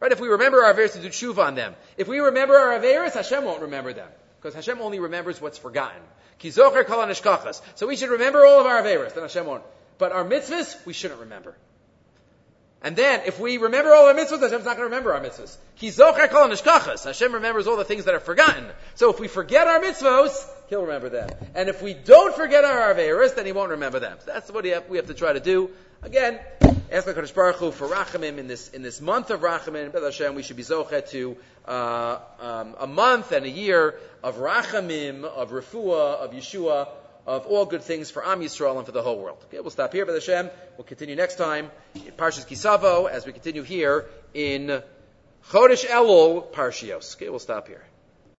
[0.00, 0.12] Right?
[0.12, 1.74] If we remember our averos to do tshuva on them.
[1.96, 4.08] If we remember our averos, Hashem won't remember them.
[4.40, 6.02] Because Hashem only remembers what's forgotten.
[6.38, 9.62] Ki zocher kol So we should remember all of our averos, then Hashem won't.
[9.98, 11.54] But our mitzvahs, we shouldn't remember.
[12.82, 15.56] And then, if we remember all our mitzvahs, Hashem's not going to remember our mitzvahs.
[15.76, 17.04] Ki zocher kol nishkachas.
[17.04, 18.64] Hashem remembers all the things that are forgotten.
[18.94, 21.28] So if we forget our mitzvahs, He'll remember them.
[21.54, 24.16] And if we don't forget our averis, then He won't remember them.
[24.20, 25.70] So that's what we have, we have to try to do.
[26.02, 26.38] Again,
[26.90, 29.90] ask HaKadosh Baruch Hu for Rachamim in this, in this month of Rachamim.
[29.90, 31.36] B'ez Hashem, we should be zochet to,
[31.68, 36.88] uh, um, a month and a year of Rachamim, of Refuah, of Yeshua,
[37.26, 39.38] of all good things for Am Yisrael and for the whole world.
[39.46, 40.50] Okay, we'll stop here, B'ez Hashem.
[40.76, 44.82] We'll continue next time in Parshas Kisavo as we continue here in
[45.48, 47.16] Chodesh Elul Parshios.
[47.16, 47.82] Okay, we'll stop here.